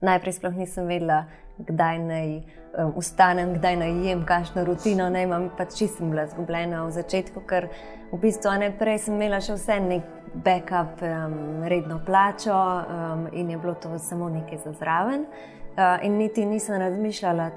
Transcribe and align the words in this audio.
najprej 0.00 0.32
sploh 0.32 0.56
nisem 0.56 0.88
vedela, 0.88 1.24
kdaj 1.58 1.98
naj 1.98 2.28
um, 2.36 2.92
vstanem, 2.96 3.54
kdaj 3.58 3.76
naj 3.76 3.92
jem, 4.06 4.24
kakšno 4.24 4.64
rutino 4.64 5.10
naj 5.12 5.28
imam. 5.28 5.50
Pač 5.56 5.76
čisto 5.78 6.04
bila 6.08 6.26
zgubljena 6.26 6.86
v 6.86 6.94
začetku, 6.96 7.44
ker 7.44 7.68
v 8.12 8.20
bistvu 8.20 8.56
najprej 8.64 8.98
sem 9.04 9.18
imela 9.18 9.42
še 9.44 9.58
vse 9.58 9.78
nek 9.84 10.08
backup, 10.34 11.02
um, 11.04 11.64
redno 11.68 12.00
plačo 12.06 12.56
um, 12.56 13.26
in 13.32 13.50
je 13.50 13.58
bilo 13.58 13.74
to 13.74 13.98
samo 13.98 14.30
nekaj 14.32 14.64
za 14.64 14.72
zraven. 14.80 15.26
Uh, 15.70 16.00
in 16.04 16.16
niti 16.18 16.44
nisem 16.44 16.80
razmišljala, 16.80 17.50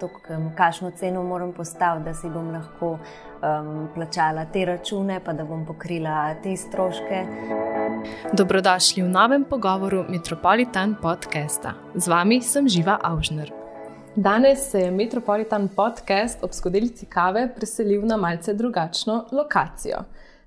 kakšno 0.55 0.91
ceno 0.99 1.23
moram 1.23 1.51
postaviti, 1.53 2.05
da 2.05 2.13
si 2.13 2.29
bom 2.29 2.51
lahko 2.53 2.97
um, 2.97 3.87
plačala 3.95 4.45
te 4.45 4.65
račune, 4.65 5.19
pa 5.23 5.33
da 5.33 5.47
bom 5.47 5.65
pokrila 5.65 6.35
te 6.43 6.55
stroške. 6.57 7.72
Dobrodošli 8.33 9.03
v 9.03 9.09
novem 9.09 9.43
pogovoru 9.43 10.05
Metropolitan 10.09 10.95
podcasta. 11.01 11.75
Z 11.95 12.07
vami 12.07 12.41
sem 12.41 12.67
Živa 12.67 12.97
Avžner. 13.03 13.51
Danes 14.15 14.71
se 14.71 14.79
je 14.79 14.91
Metropolitan 14.91 15.67
podcast 15.67 16.43
ob 16.43 16.51
skodelici 16.51 17.05
kave 17.05 17.47
preselil 17.55 18.01
na 18.05 18.17
malce 18.17 18.53
drugačno 18.53 19.27
lokacijo. 19.31 19.97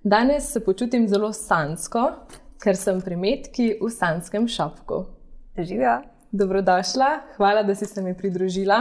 Danes 0.05 0.53
se 0.53 0.61
počutim 0.65 1.09
zelo 1.09 1.33
sansko, 1.33 2.11
ker 2.63 2.77
sem 2.77 3.01
pri 3.01 3.17
metki 3.17 3.79
v 3.81 3.91
sanskem 3.91 4.49
šopku. 4.49 5.05
Živijo. 5.59 6.03
Dobrodošla, 6.33 7.21
hvala, 7.37 7.63
da 7.63 7.75
si 7.75 7.87
se 7.87 8.03
mi 8.03 8.17
pridružila. 8.17 8.81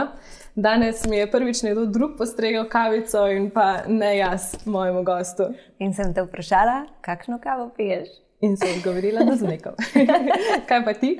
Danes 0.54 1.06
mi 1.06 1.16
je 1.16 1.30
prvič 1.30 1.62
nekdo 1.62 1.86
drug 1.86 2.18
postregel 2.18 2.68
kavico 2.68 3.26
in 3.30 3.50
pa 3.50 3.86
ne 3.88 4.16
jaz, 4.16 4.66
mojemu 4.66 5.02
gostu. 5.02 5.52
In 5.78 5.94
sem 5.94 6.14
te 6.14 6.26
vprašala, 6.26 6.84
kakšno 7.00 7.38
kavo 7.38 7.70
piješ? 7.76 8.25
In 8.40 8.56
sem 8.56 8.76
odgovorila, 8.76 9.24
da 9.24 9.36
z 9.36 9.46
mlekom. 9.48 9.72
Kaj 10.68 10.82
pa 10.84 10.92
ti? 10.94 11.16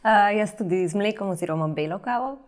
Uh, 0.00 0.30
jaz 0.38 0.54
tudi 0.56 0.86
z 0.88 0.96
mlekom, 0.96 1.28
oziroma 1.34 1.68
belo 1.68 1.98
kavo, 2.00 2.38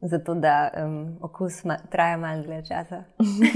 zato 0.00 0.34
da 0.34 0.70
um, 0.74 1.18
okus 1.22 1.62
ma, 1.64 1.76
traja 1.90 2.16
malo 2.18 2.42
dlje 2.42 2.64
časa. 2.66 3.04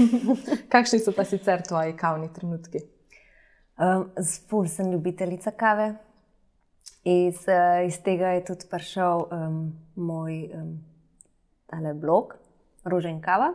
Kakšni 0.71 1.01
so 1.03 1.11
pa 1.11 1.25
sicer 1.27 1.65
tvoji 1.67 1.97
kavni 1.99 2.31
trenutki? 2.33 2.85
Um, 3.75 4.07
Spul 4.23 4.69
sem 4.71 4.91
ljubiteljica 4.91 5.51
kave. 5.51 5.93
Iz, 7.03 7.43
uh, 7.51 7.83
iz 7.87 7.99
tega 8.03 8.31
je 8.37 8.45
tudi 8.47 8.71
prišel 8.71 9.27
um, 9.27 9.59
moj 9.95 10.47
um, 10.55 10.79
blog, 11.99 12.37
Rožen 12.87 13.19
Kava, 13.21 13.51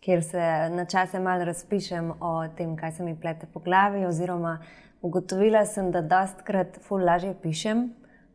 kjer 0.00 0.22
se 0.24 0.42
na 0.74 0.84
čase 0.84 1.20
malo 1.20 1.44
razpišem 1.44 2.10
o 2.20 2.48
tem, 2.56 2.76
kaj 2.76 2.92
se 2.92 3.04
mi 3.04 3.14
plete 3.20 3.46
po 3.52 3.60
glavi. 3.60 4.06
Oziroma, 4.06 4.58
ugotovila 5.02 5.64
sem, 5.66 5.90
da 5.90 6.02
dostkrat 6.02 6.78
ful 6.86 7.04
lažje 7.04 7.34
pišem, 7.42 7.88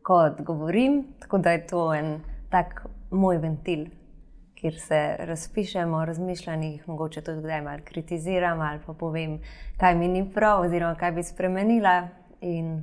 kot 0.06 0.40
govorim, 0.40 1.04
tako 1.20 1.38
da 1.38 1.52
je 1.52 1.66
to 1.66 1.94
en 1.94 2.20
tak 2.50 2.86
moj 3.10 3.38
ventil. 3.42 3.86
Ker 4.56 4.74
se 4.80 5.00
razpišemo 5.28 5.96
o 5.96 6.04
razmišljanjih, 6.04 6.88
mogoče 6.88 7.20
tudi 7.22 7.42
kdaj 7.44 7.62
malo 7.62 7.84
kritiziram, 7.84 8.60
ali 8.60 8.80
pa 8.86 8.92
povem, 8.92 9.40
kaj 9.80 9.94
mi 9.94 10.08
ni 10.08 10.24
prav, 10.34 10.62
oziroma 10.64 10.94
kaj 10.94 11.12
bi 11.12 11.22
spremenila. 11.22 12.08
In 12.40 12.82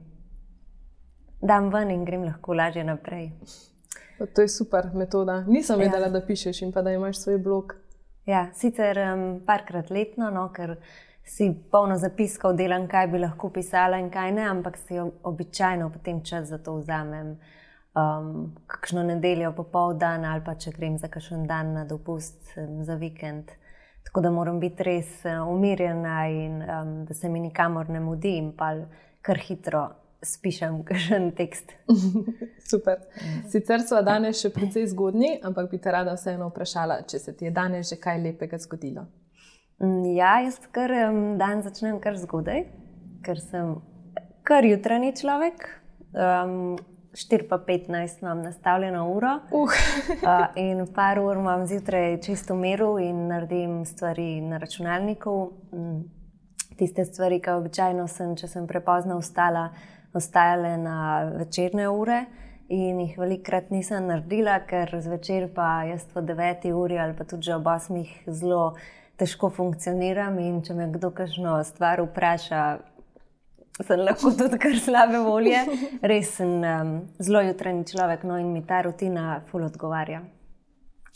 dam 1.42 1.70
ven 1.74 1.92
in 1.92 2.06
grem 2.06 2.24
lahko 2.24 2.54
lažje 2.54 2.84
naprej. 2.84 3.32
To 4.36 4.42
je 4.42 4.48
super 4.48 4.90
metoda. 4.94 5.44
Nisem 5.48 5.80
ja. 5.82 5.88
vedela, 5.88 6.10
da 6.10 6.22
pišeš 6.26 6.62
in 6.62 6.72
pa 6.72 6.82
da 6.82 6.92
imaš 6.92 7.18
svoj 7.24 7.38
blog. 7.38 7.76
Ja, 8.26 8.48
sicer 8.56 8.98
um, 8.98 9.42
parkrat 9.46 9.90
letno, 9.90 10.30
no, 10.32 10.46
ker 10.56 10.78
si 11.24 11.50
polno 11.72 11.98
zapiskov 11.98 12.56
delam, 12.58 12.88
kaj 12.88 13.08
bi 13.08 13.20
lahko 13.24 13.50
pisala 13.54 13.98
in 14.02 14.10
kaj 14.12 14.32
ne, 14.36 14.46
ampak 14.50 14.78
si 14.78 15.00
običajno 15.00 15.90
potem 15.90 16.24
čas 16.24 16.50
za 16.52 16.58
to 16.58 16.76
vzamem. 16.78 17.38
Um, 17.94 18.56
kakšno 18.68 19.04
nedeljo, 19.06 19.52
popoldan 19.54 20.26
ali 20.26 20.42
pa 20.42 20.56
če 20.58 20.72
grem 20.74 20.98
za 20.98 21.08
kakšen 21.14 21.46
dan 21.48 21.76
na 21.76 21.84
dopust, 21.86 22.56
um, 22.58 22.82
za 22.84 22.96
vikend. 22.98 23.52
Tako 24.04 24.22
da 24.22 24.32
moram 24.34 24.60
biti 24.60 24.84
res 24.84 25.12
uh, 25.26 25.46
umirjena 25.48 26.24
in 26.28 26.56
um, 26.62 26.96
da 27.06 27.14
se 27.14 27.30
mi 27.30 27.40
nikamor 27.40 27.90
ne 27.90 28.02
mudi 28.02 28.34
in 28.38 28.52
pa 28.58 28.74
kar 29.22 29.38
hitro 29.38 29.84
spišem 30.26 30.82
kakšen 30.90 31.32
tekst. 31.38 31.76
Super. 32.72 33.06
Sicer 33.52 33.86
so 33.86 34.02
danes 34.02 34.42
še 34.42 34.50
precej 34.50 34.90
zgodni, 34.90 35.36
ampak 35.44 35.70
bi 35.72 35.78
te 35.78 35.94
rada 35.94 36.18
vseeno 36.18 36.50
vprašala, 36.50 37.04
če 37.08 37.20
se 37.20 37.38
ti 37.38 37.46
je 37.46 37.54
danes 37.54 37.94
že 37.94 38.02
kaj 38.02 38.24
lepega 38.26 38.58
zgodilo. 38.58 39.06
Mm, 39.82 40.16
ja, 40.16 40.40
jaz 40.46 40.60
kar 40.72 40.92
dan 41.40 41.64
začnem 41.66 42.00
kar 42.04 42.18
zgodaj, 42.18 42.66
ker 43.26 43.40
sem 43.40 43.78
kar 44.44 44.66
jutranji 44.68 45.14
človek. 45.22 45.70
Um, 46.14 46.76
4 47.14 47.48
pa 47.50 47.58
15 47.58 48.22
imam 48.22 48.42
nastavljeno 48.42 49.10
uro. 49.10 49.40
Uh. 49.52 49.70
uh, 50.24 50.46
in 50.56 50.88
par 50.96 51.20
ur 51.20 51.38
imam 51.38 51.68
zjutraj 51.68 52.22
čisto 52.22 52.56
miru 52.56 53.00
in 53.00 53.28
naredim 53.28 53.86
stvari 53.86 54.42
na 54.42 54.58
računalniku. 54.58 55.52
Mm, 55.74 56.02
tiste 56.78 57.06
stvari, 57.06 57.42
ki 57.42 57.50
običajno 57.50 58.08
sem, 58.08 58.36
če 58.36 58.48
sem 58.48 58.68
prepozno 58.68 59.20
vstala, 59.22 59.70
ostajale 60.14 60.78
na 60.78 60.98
večerne 61.38 61.90
ure. 61.90 62.26
In 62.74 63.00
jih 63.04 63.18
velikokrat 63.20 63.70
nisem 63.70 64.08
naredila, 64.10 64.58
ker 64.66 64.90
zvečer 65.02 65.50
pa 65.54 65.84
jaz 65.86 66.08
po 66.14 66.22
9 66.22 66.72
uri 66.74 66.98
ali 66.98 67.14
pa 67.18 67.28
tudi 67.30 67.52
ob 67.54 67.68
8 67.70 68.32
zelo 68.32 68.74
težko 69.18 69.50
funkcioniram. 69.54 70.40
In 70.40 70.62
če 70.66 70.76
me 70.78 70.88
kdo 70.92 71.12
kakšno 71.16 71.58
stvar 71.68 72.02
vpraša, 72.04 72.64
sem 73.82 74.04
lahko 74.06 74.34
tudi 74.38 74.60
kar 74.62 74.78
slabe 74.80 75.24
volje. 75.26 75.64
Res 76.12 76.36
sem 76.38 76.62
um, 76.62 76.96
zelo 77.20 77.44
jutranji 77.48 77.90
človek, 77.94 78.26
no 78.28 78.38
in 78.42 78.54
mi 78.54 78.64
ta 78.66 78.84
rutina 78.86 79.42
ful 79.50 79.66
odgovarja. 79.66 80.24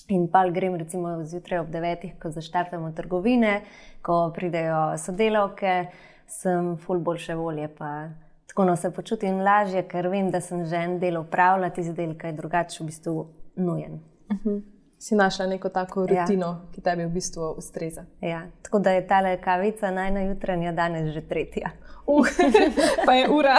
In 0.10 0.30
pa 0.32 0.46
grem 0.50 0.78
recimo 0.80 1.18
zjutraj 1.28 1.66
ob 1.66 1.74
9, 1.74 2.14
ko 2.22 2.32
zaštartamo 2.32 2.94
trgovine, 2.96 3.60
ko 4.02 4.30
pridejo 4.36 4.96
sodelavke, 5.04 5.90
sem 6.32 6.78
ful 6.80 7.04
boljše 7.04 7.36
volje. 7.36 7.68
Pa, 7.76 8.08
tako 8.48 8.70
no, 8.70 8.78
se 8.80 8.94
počutim 8.96 9.42
lažje, 9.44 9.84
ker 9.92 10.08
vem, 10.08 10.32
da 10.32 10.40
sem 10.42 10.64
že 10.66 10.80
en 10.80 10.96
del 11.04 11.20
upravljal, 11.20 11.74
ti 11.76 11.84
zdaj 11.84 12.16
kaj 12.24 12.38
drugače, 12.40 12.80
v 12.84 12.88
bistvu 12.88 13.28
nujen. 13.56 14.00
Uh 14.32 14.36
mhm. 14.36 14.50
-huh. 14.50 14.77
Si 15.00 15.16
našla 15.16 15.46
neko 15.46 15.70
tako 15.70 16.06
ja. 16.10 16.22
rutino, 16.22 16.48
ja. 16.48 16.62
ki 16.76 16.82
tebi 16.82 17.06
v 17.06 17.10
bistvu 17.10 17.54
ustreza. 17.58 18.06
Ja. 18.22 18.42
Tako 18.62 18.80
da 18.80 18.92
je 18.92 19.08
ta 19.08 19.38
kavica 19.38 19.92
najnajutranja, 19.92 20.72
danes 20.72 21.14
že 21.14 21.22
tretja. 21.22 21.70
Uh, 22.08 22.28
pa 23.06 23.14
je 23.14 23.30
ura. 23.30 23.56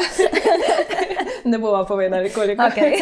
ne 1.44 1.58
bomo 1.58 1.84
povedali, 1.84 2.30
koliko 2.30 2.62
je. 2.62 2.68
Okay. 2.68 2.92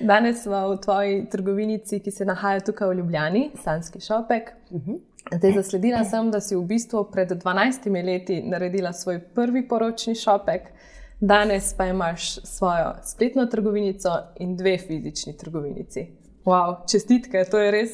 danes 0.00 0.42
smo 0.42 0.68
v 0.68 0.80
tvoji 0.80 1.28
trgovinici, 1.30 2.00
ki 2.00 2.10
se 2.10 2.24
nahaja 2.24 2.60
tukaj 2.60 2.88
v 2.88 2.94
Ljubljani, 2.94 3.50
Sanski 3.64 4.00
šopek. 4.00 4.52
Uh 4.70 4.80
mhm. 4.80 4.90
-huh. 4.90 5.00
Zdaj, 5.36 5.52
zasledila 5.52 6.04
sem, 6.04 6.30
da 6.30 6.40
si 6.40 6.56
v 6.56 6.62
bistvu 6.62 7.04
pred 7.04 7.30
12 7.30 8.04
leti 8.04 8.42
naredila 8.42 8.92
svoj 8.92 9.20
prvi 9.20 9.68
poročni 9.68 10.14
šopek, 10.14 10.62
danes 11.20 11.74
pa 11.74 11.86
imaš 11.86 12.34
svojo 12.44 12.94
spletno 13.04 13.46
trgovinico 13.46 14.08
in 14.36 14.56
dve 14.56 14.78
fizični 14.78 15.36
trgovinici. 15.36 16.06
Wow, 16.44 16.82
čestitke, 16.90 17.44
to 17.50 17.58
je 17.58 17.70
res, 17.70 17.90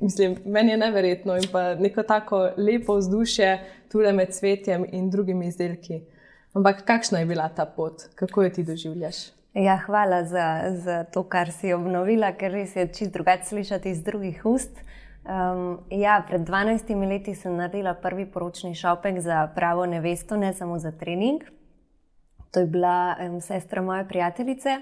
mislim, 0.00 0.36
meni 0.44 0.70
je 0.70 0.76
neverjetno 0.76 1.36
in 1.36 1.46
pa 1.52 1.74
neko 1.74 2.02
tako 2.02 2.50
lepo 2.56 2.98
vzdušje 2.98 3.60
tukaj 3.92 4.12
med 4.12 4.34
cvetjem 4.34 4.84
in 4.92 5.10
drugimi 5.10 5.48
izdelki. 5.48 6.02
Ampak 6.52 6.84
kakšna 6.84 7.18
je 7.18 7.26
bila 7.26 7.48
ta 7.48 7.64
pot, 7.66 8.02
kako 8.14 8.42
jo 8.42 8.50
ti 8.50 8.64
doživljaš? 8.64 9.16
Ja, 9.54 9.78
hvala 9.86 10.24
za, 10.24 10.62
za 10.84 11.04
to, 11.04 11.22
kar 11.22 11.48
si 11.52 11.72
obnovila, 11.72 12.34
ker 12.36 12.52
res 12.52 12.76
je 12.76 12.86
čisto 12.92 13.12
drugače 13.12 13.44
slišati 13.44 13.90
iz 13.90 14.02
drugih 14.04 14.44
ust. 14.44 14.82
Um, 15.24 15.80
ja, 15.90 16.20
pred 16.28 16.44
12 16.44 17.08
leti 17.08 17.34
sem 17.34 17.56
naredila 17.56 17.94
prvi 17.94 18.26
poročni 18.26 18.74
šopek 18.74 19.20
za 19.20 19.46
pravo 19.54 19.86
nevesto, 19.86 20.36
ne 20.36 20.52
samo 20.52 20.78
za 20.78 20.92
trening. 20.92 21.40
To 22.50 22.60
je 22.60 22.66
bila 22.66 23.16
um, 23.20 23.40
sestra 23.40 23.82
moje 23.82 24.08
prijateljice 24.08 24.76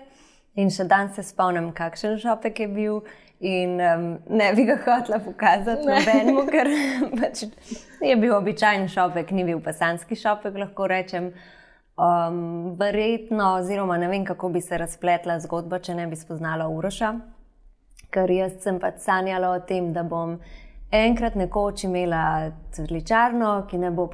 in 0.56 0.70
še 0.70 0.87
danes 0.91 1.19
se 1.19 1.25
spomnim, 1.26 1.72
kakšen 1.76 2.19
šopek 2.22 2.64
je 2.64 2.69
bil. 2.69 3.05
In 3.44 3.75
um, 3.82 4.05
ne 4.31 4.52
bi 4.56 4.64
ga 4.64 4.79
hotela 4.81 5.19
pokazati 5.20 5.84
nobenemu, 5.84 6.46
ker 6.49 6.70
pač 7.20 7.43
je 8.00 8.14
bil 8.17 8.32
običajen 8.37 8.87
šopek, 8.88 9.34
ni 9.37 9.44
bil 9.44 9.61
pasanski 9.61 10.17
šopek, 10.17 10.56
lahko 10.62 10.88
rečem. 10.88 11.32
Um, 11.94 12.75
verjetno, 12.79 13.56
oziroma 13.61 13.99
ne 14.00 14.08
vem, 14.11 14.25
kako 14.26 14.49
bi 14.55 14.62
se 14.64 14.79
razpletla 14.81 15.38
zgodba, 15.44 15.82
če 15.82 15.99
ne 15.99 16.08
bi 16.11 16.19
spoznala 16.19 16.70
Uroša 16.73 17.12
ker 18.14 18.31
jaz 18.31 18.61
sem 18.62 18.79
pač 18.82 19.02
sanjala 19.05 19.55
o 19.56 19.61
tem, 19.69 19.90
da 19.94 20.05
bom 20.06 20.38
enkrat 20.94 21.37
nekoč 21.38 21.87
imela 21.88 22.52
cvetličarno, 22.75 23.55
ki 23.70 23.81
ne 23.82 23.90
bo 23.94 24.06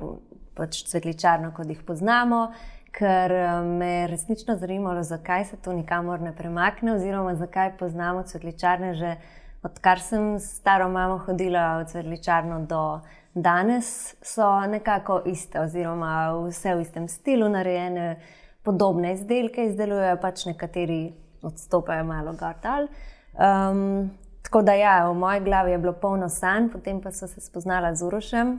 pač 0.57 0.85
cvetličarno, 0.89 1.53
kot 1.57 1.69
jih 1.69 1.83
poznamo. 1.87 2.47
Ker 2.91 3.33
eh, 3.33 3.63
me 3.63 3.91
je 3.93 4.07
resnično 4.07 4.57
zanimalo, 4.57 5.03
zakaj 5.03 5.45
se 5.45 5.57
to 5.57 5.73
nikamor 5.73 6.21
ne 6.21 6.35
premakne, 6.37 6.95
oziroma 6.95 7.35
zakaj 7.35 7.77
poznamo 7.79 8.23
cvetličarne 8.23 8.95
že 8.95 9.17
odkar 9.63 10.01
sem 10.01 10.39
s 10.39 10.57
staro 10.57 10.89
mamo 10.89 11.19
hodila 11.19 11.83
v 11.83 11.87
cvetličarno 11.87 12.61
do 12.67 13.01
danes, 13.35 14.15
so 14.23 14.67
nekako 14.67 15.23
iste, 15.27 15.61
oziroma 15.61 16.33
vse 16.49 16.75
v 16.75 16.81
istem 16.81 17.09
stilu 17.09 17.49
narejene, 17.49 18.17
podobne 18.63 19.15
izdelke 19.15 19.65
izdelujejo 19.69 20.17
pač 20.21 20.47
nekateri 20.47 21.13
odstopajo 21.43 22.05
malo 22.05 22.33
gor 22.33 22.57
dol. 22.63 22.89
Um, 23.39 24.11
tako 24.43 24.63
da, 24.63 24.75
ja, 24.75 24.97
v 25.09 25.15
moji 25.15 25.41
glavi 25.41 25.73
je 25.73 25.79
bilo 25.79 25.93
polno 25.93 26.29
sanj, 26.29 26.69
potem 26.73 27.01
pa 27.01 27.13
so 27.13 27.29
se 27.29 27.41
spoznala 27.41 27.95
z 27.95 28.03
Urošem 28.03 28.59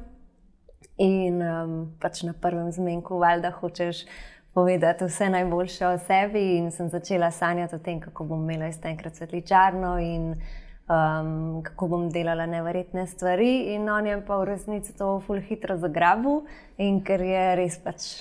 in 1.02 1.42
um, 1.42 1.72
pač 2.02 2.22
na 2.28 2.34
prvem 2.38 2.72
zmenku, 2.72 3.18
valjda, 3.18 3.52
hočeš 3.58 4.06
povedati 4.54 5.06
vse 5.08 5.30
najboljše 5.30 5.88
o 5.88 5.98
sebi. 5.98 6.44
In 6.58 6.72
sem 6.72 6.90
začela 6.90 7.32
sanjati 7.32 7.76
o 7.76 7.80
tem, 7.80 8.00
kako 8.00 8.26
bom 8.30 8.44
imela 8.44 8.70
iz 8.70 8.80
tega 8.82 9.10
svetličarno 9.10 9.96
in 10.00 10.34
um, 10.34 11.62
kako 11.64 11.88
bom 11.88 12.10
delala 12.10 12.46
nevrjetne 12.46 13.08
stvari. 13.08 13.74
In 13.76 13.90
on 13.90 14.08
je 14.08 14.20
pa 14.26 14.38
v 14.38 14.52
resnici 14.52 14.94
to 14.98 15.20
ful 15.26 15.42
hitro 15.42 15.78
zagrabil 15.78 16.44
in 16.78 17.02
ker 17.04 17.24
je 17.26 17.48
res 17.56 17.80
pač 17.82 18.12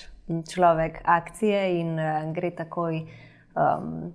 človek 0.53 1.01
akcije 1.03 1.61
in 1.81 1.93
uh, 1.99 2.33
gre 2.33 2.55
takoj. 2.55 3.05
Um, 3.55 4.13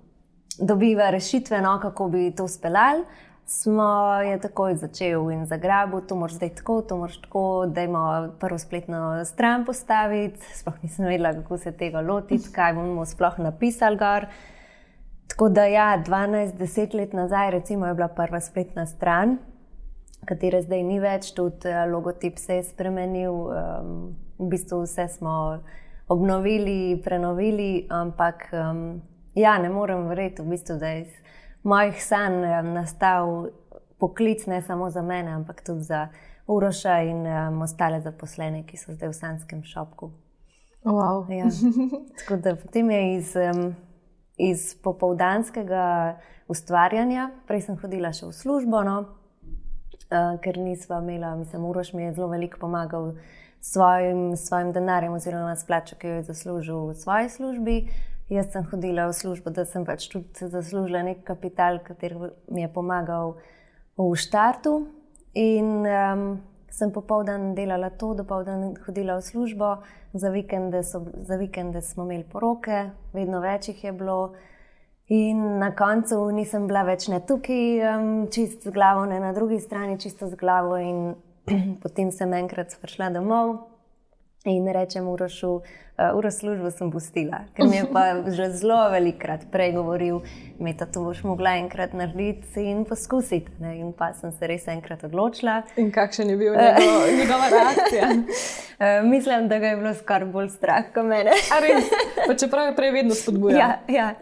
Dobiva 0.57 1.11
rešitve, 1.13 1.59
no, 1.61 1.75
kako 1.77 2.07
bi 2.09 2.31
to 2.33 2.47
speljali 2.49 3.03
smo 3.47 4.13
je 4.21 4.39
takoj 4.39 4.75
začel 4.75 5.31
in 5.31 5.45
zagrabil, 5.45 6.01
to 6.01 6.15
moraš 6.15 6.35
zdaj 6.35 6.49
tako, 6.59 6.81
to 6.81 6.97
moraš 6.97 7.21
tako, 7.21 7.65
da 7.65 7.81
imamo 7.81 8.33
prvo 8.39 8.57
spletno 8.59 9.25
stran 9.25 9.65
postaviti. 9.65 10.39
Sploh 10.53 10.83
nisem 10.83 11.05
vedela, 11.05 11.33
kako 11.33 11.57
se 11.57 11.71
tega 11.71 12.01
lotiti, 12.01 12.51
kaj 12.51 12.73
bomo 12.73 13.05
sploh 13.05 13.39
napisali. 13.39 13.97
Gor. 13.97 14.25
Tako 15.27 15.49
da, 15.49 15.65
ja, 15.65 16.03
12-10 16.07 16.95
let 16.95 17.13
nazaj, 17.13 17.51
recimo, 17.51 17.85
je 17.85 17.93
bila 17.93 18.07
prva 18.07 18.39
spletna 18.41 18.85
stran, 18.85 19.37
katera 20.25 20.61
zdaj 20.61 20.83
ni 20.83 20.99
več, 20.99 21.31
tudi 21.35 21.69
eh, 21.69 21.85
logotip 21.85 22.37
se 22.37 22.55
je 22.55 22.63
spremenil. 22.63 23.33
Um, 23.33 24.15
v 24.37 24.49
bistvu 24.51 24.83
vse 24.83 25.07
smo 25.07 25.59
obnovili, 26.07 27.01
prenovili, 27.03 27.87
ampak 27.89 28.49
um, 28.51 29.01
ja, 29.35 29.57
ne 29.57 29.69
morem 29.69 30.07
verjeti, 30.07 30.41
v 30.41 30.51
bistvu, 30.55 30.77
da 30.79 30.87
je 30.87 31.05
mojih 31.67 31.99
sanj 32.03 32.41
nastal 32.73 33.49
poklic 33.99 34.45
ne 34.47 34.61
samo 34.61 34.89
za 34.89 35.01
mene, 35.01 35.31
ampak 35.31 35.61
tudi 35.65 35.83
za 35.83 36.07
Uroša 36.47 37.01
in 37.03 37.25
um, 37.27 37.61
ostale 37.61 37.99
zaposlene, 38.01 38.63
ki 38.63 38.77
so 38.79 38.93
zdaj 38.95 39.09
v 39.11 39.15
Sanskem 39.15 39.63
šopku. 39.67 40.11
Wow. 40.85 41.27
Ja. 41.27 41.49
Da, 42.43 42.55
potem 42.55 42.91
je 42.91 43.01
iz, 43.17 43.33
um, 43.35 43.75
iz 44.37 44.71
popoldanskega 44.79 46.17
ustvarjanja, 46.47 47.29
prej 47.47 47.65
sem 47.67 47.79
hodila 47.81 48.13
še 48.15 48.29
v 48.29 48.37
službo, 48.37 48.79
no, 48.87 48.95
uh, 49.03 50.37
ker 50.39 50.61
nisva 50.61 51.01
imela, 51.03 51.35
mislim, 51.35 51.65
Uroš 51.67 51.91
mi 51.97 52.07
je 52.07 52.13
zelo 52.15 52.29
veliko 52.31 52.61
pomagal 52.63 53.17
s 53.59 53.73
svojim, 53.73 54.37
svojim 54.39 54.71
denarjem, 54.71 55.17
oziroma 55.19 55.55
s 55.55 55.67
plačo, 55.67 55.99
ki 55.99 56.07
jo 56.07 56.21
je 56.21 56.27
zaslužil 56.31 56.85
v 56.93 56.95
svoji 56.95 57.33
službi. 57.35 57.77
Jaz 58.27 58.51
sem 58.51 58.65
hodila 58.67 59.07
v 59.07 59.13
službo, 59.15 59.53
da 59.55 59.63
sem 59.63 59.85
pač 59.87 60.09
tudi 60.11 60.49
zaslužila 60.51 60.99
nek 61.07 61.21
kapital, 61.23 61.79
ki 61.79 61.95
mi 62.51 62.65
je 62.65 62.67
pomagal 62.67 63.37
v 63.95 64.07
štartu. 64.19 64.81
In 65.31 65.87
um, 65.87 66.23
sem 66.67 66.91
popoldan 66.91 67.53
delala 67.55 67.87
to, 67.95 68.11
dopoldan 68.17 68.75
hodila 68.83 69.15
v 69.21 69.23
službo, 69.23 69.69
za 70.11 70.27
vikende, 70.33 70.83
so, 70.83 71.05
za 71.23 71.37
vikende 71.39 71.79
smo 71.81 72.03
imeli 72.03 72.27
poroke, 72.27 72.89
vedno 73.15 73.39
več 73.39 73.71
jih 73.71 73.83
je 73.85 73.95
bilo. 73.95 74.19
In 75.07 75.61
na 75.61 75.71
koncu 75.71 76.19
nisem 76.35 76.67
bila 76.67 76.83
več 76.83 77.07
ne 77.07 77.21
tukaj, 77.23 77.63
um, 77.93 78.11
čist 78.27 78.67
z 78.67 78.75
glavo, 78.75 79.07
ne 79.07 79.21
na 79.23 79.31
drugi 79.31 79.61
strani, 79.63 79.95
čisto 80.03 80.27
z 80.27 80.35
glavo. 80.35 80.75
In 80.75 81.15
potem 81.83 82.11
sem 82.11 82.35
enkrat 82.35 82.75
prišla 82.83 83.13
domov 83.15 83.76
in 84.47 84.67
rečem, 84.73 85.07
urošu 85.07 85.49
uh, 85.97 86.17
uro 86.17 86.31
službo 86.31 86.71
sem 86.71 86.91
pustila, 86.91 87.39
ker 87.55 87.67
mi 87.67 87.77
je 87.77 87.85
pa 87.93 88.03
že 88.37 88.49
zelo 88.51 88.77
velikrat 88.91 89.47
prej 89.51 89.73
govoril, 89.75 90.21
da 90.59 90.85
to 90.85 91.03
boš 91.03 91.23
mogla 91.23 91.57
enkrat 91.57 91.93
narediti 91.93 92.63
in 92.63 92.85
poskusiti. 92.85 93.51
Ne? 93.59 93.77
In 93.79 93.93
pa 93.93 94.11
sem 94.13 94.31
se 94.31 94.47
res 94.47 94.67
enkrat 94.67 95.03
odločila. 95.03 95.61
In 95.77 95.91
kakšen 95.91 96.29
je 96.29 96.37
bil 96.37 96.53
njegov, 96.53 97.05
njegova 97.19 97.49
reakcija? 97.53 98.09
uh, 98.13 99.05
mislim, 99.13 99.47
da 99.47 99.59
ga 99.59 99.67
je 99.67 99.77
bilo 99.77 99.93
skoraj 99.93 100.31
bolj 100.31 100.49
strah 100.49 100.91
kot 100.93 101.05
mene. 101.05 101.31
Čeprav 102.39 102.71
je 102.71 102.75
prej 102.75 102.91
vedno 102.91 103.15
spodbujal. 103.15 103.59
Ja, 103.59 103.79
ja. 103.87 104.13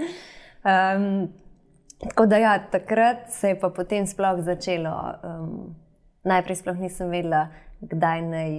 Um, 0.66 1.30
tako 2.10 2.26
da 2.26 2.38
ja, 2.38 2.60
takrat 2.72 3.30
se 3.30 3.50
je 3.50 3.60
pa 3.60 3.70
potem 3.70 4.08
sploh 4.08 4.40
začelo. 4.42 4.96
Um, 5.24 5.76
najprej 6.24 6.56
sploh 6.56 6.80
nisem 6.82 7.10
vedela, 7.10 7.48
kdaj 7.82 8.22
naj 8.22 8.52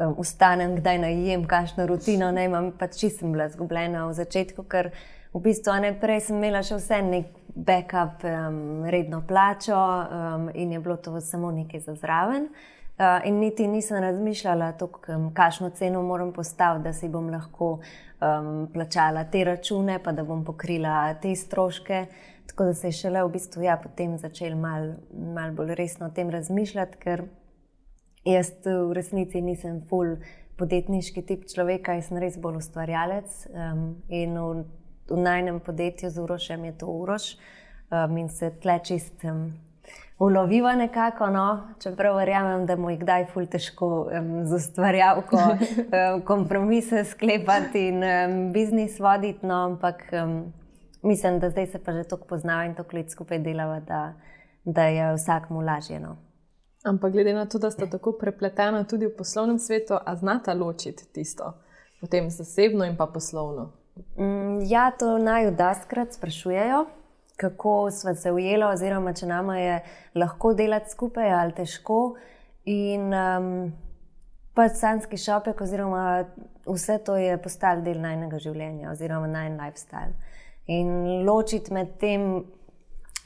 um, 0.00 0.14
vstanem, 0.18 0.76
kdaj 0.76 0.98
naj 0.98 1.20
jem, 1.28 1.46
kakšno 1.48 1.86
rutino 1.86 2.30
naj 2.32 2.50
imam. 2.50 2.70
Pač 2.78 2.98
čisto 3.00 3.26
bila 3.26 3.48
zgubljena 3.48 4.06
v 4.08 4.16
začetku, 4.18 4.66
ker 4.68 4.90
v 5.34 5.42
bistvu 5.42 5.80
ne 5.82 5.94
prej 5.98 6.28
sem 6.28 6.38
imela 6.38 6.62
še 6.62 6.78
vse 6.78 7.00
nek 7.02 7.32
backup, 7.54 8.24
um, 8.26 8.84
redno 8.90 9.22
plačo 9.26 9.78
um, 9.78 10.48
in 10.54 10.72
je 10.72 10.80
bilo 10.80 10.96
to 10.96 11.20
samo 11.20 11.50
nekaj 11.54 11.80
za 11.80 11.94
zraven. 11.94 12.48
Uh, 12.94 13.18
in 13.26 13.40
niti 13.42 13.66
nisem 13.66 13.98
razmišljala, 14.02 14.74
um, 14.78 15.30
kakšno 15.34 15.70
ceno 15.70 16.02
moram 16.02 16.32
postaviti, 16.32 16.84
da 16.84 16.92
si 16.92 17.08
bom 17.08 17.30
lahko 17.30 17.78
um, 17.78 18.68
plačala 18.72 19.24
te 19.24 19.44
račune, 19.44 19.98
pa 19.98 20.12
da 20.12 20.22
bom 20.24 20.44
pokrila 20.44 21.14
te 21.22 21.34
stroške. 21.34 22.06
Tako 22.46 22.64
da 22.64 22.74
se 22.74 22.88
je 22.88 22.92
šele 22.92 23.24
v 23.24 23.32
bistvu 23.34 23.62
ja, 23.62 23.76
potem 23.82 24.18
začel 24.18 24.54
malo 24.56 24.94
mal 25.34 25.50
bolj 25.50 25.74
resno 25.74 26.06
o 26.06 26.14
tem 26.14 26.30
razmišljati, 26.30 26.98
ker 27.02 27.24
Jaz 28.24 28.54
v 28.64 28.92
resnici 28.96 29.42
nisem 29.44 29.82
full 29.88 30.16
podjetniški 30.56 31.22
tip 31.28 31.44
človeka, 31.50 31.98
jaz 31.98 32.08
sem 32.08 32.20
res 32.22 32.38
bolj 32.40 32.62
ustvarjalec. 32.62 33.34
Um, 33.52 33.82
in 34.08 34.38
v, 34.38 34.64
v 35.10 35.18
najnem 35.20 35.60
podjetju 35.60 36.08
z 36.08 36.22
Urošem 36.22 36.64
je 36.70 36.72
to 36.80 36.88
Uroš 36.88 37.34
um, 37.90 38.16
in 38.16 38.32
se 38.32 38.48
tle 38.62 38.78
čist 38.80 39.26
um, 39.28 39.50
uloviva 40.16 40.72
nekako. 40.72 41.28
No? 41.34 41.46
Čeprav 41.84 42.16
verjamem, 42.16 42.64
da 42.66 42.78
mu 42.80 42.94
je 42.94 43.02
kdaj 43.04 43.28
full 43.34 43.50
težko 43.50 43.90
um, 44.08 44.32
z 44.48 44.56
ustvarjalko 44.56 45.44
um, 45.44 46.22
kompromise 46.24 47.04
sklepati 47.04 47.90
in 47.92 48.00
um, 48.00 48.38
biznis 48.56 48.96
voditi, 49.04 49.44
no? 49.44 49.66
ampak 49.74 50.06
um, 50.16 50.38
mislim, 51.02 51.42
da 51.44 51.52
zdaj 51.52 51.74
se 51.76 51.84
pa 51.84 51.92
že 51.92 52.08
toliko 52.08 52.32
poznava 52.32 52.64
in 52.64 52.72
toliko 52.74 52.96
let 52.96 53.12
skupaj 53.12 53.44
delava, 53.44 53.82
da, 53.84 54.04
da 54.64 54.88
je 54.88 55.12
vsakmu 55.18 55.60
lažje. 55.60 56.00
No? 56.00 56.16
Ampak 56.84 57.12
glede 57.12 57.32
na 57.32 57.46
to, 57.46 57.58
da 57.58 57.70
sta 57.70 57.86
tako 57.90 58.12
prepletena 58.12 58.84
tudi 58.84 59.06
v 59.06 59.16
poslovnem 59.16 59.58
svetu, 59.58 59.96
a 59.96 60.16
znata 60.16 60.52
ločiti 60.54 61.06
tisto, 61.12 61.54
potem 62.00 62.28
zasebno 62.30 62.84
in 62.84 62.96
pa 62.96 63.06
poslovno. 63.06 63.70
Mm, 64.18 64.66
ja, 64.68 64.90
to 64.98 65.18
naj 65.18 65.50
vdaskrat 65.50 66.12
sprašujejo, 66.12 66.84
kako 67.36 67.90
smo 67.90 68.14
se 68.14 68.32
ujeli, 68.32 68.64
oziroma 68.64 69.12
če 69.12 69.26
nama 69.26 69.58
je 69.58 69.80
lahko 70.14 70.52
delati 70.54 70.90
skupaj 70.90 71.32
ali 71.32 71.56
težko. 71.56 72.16
In 72.64 73.12
um, 73.12 73.48
pač 74.54 74.76
sanski 74.80 75.16
šopek, 75.16 75.60
oziroma 75.60 76.24
vse 76.66 76.98
to 77.04 77.16
je 77.16 77.38
postalo 77.42 77.84
del 77.84 78.00
najnega 78.00 78.38
življenja, 78.44 78.90
oziroma 78.92 79.28
najn 79.30 79.56
lifestyle. 79.60 80.12
In 80.66 81.24
ločiti 81.24 81.72
med 81.72 81.96
tem, 82.00 82.44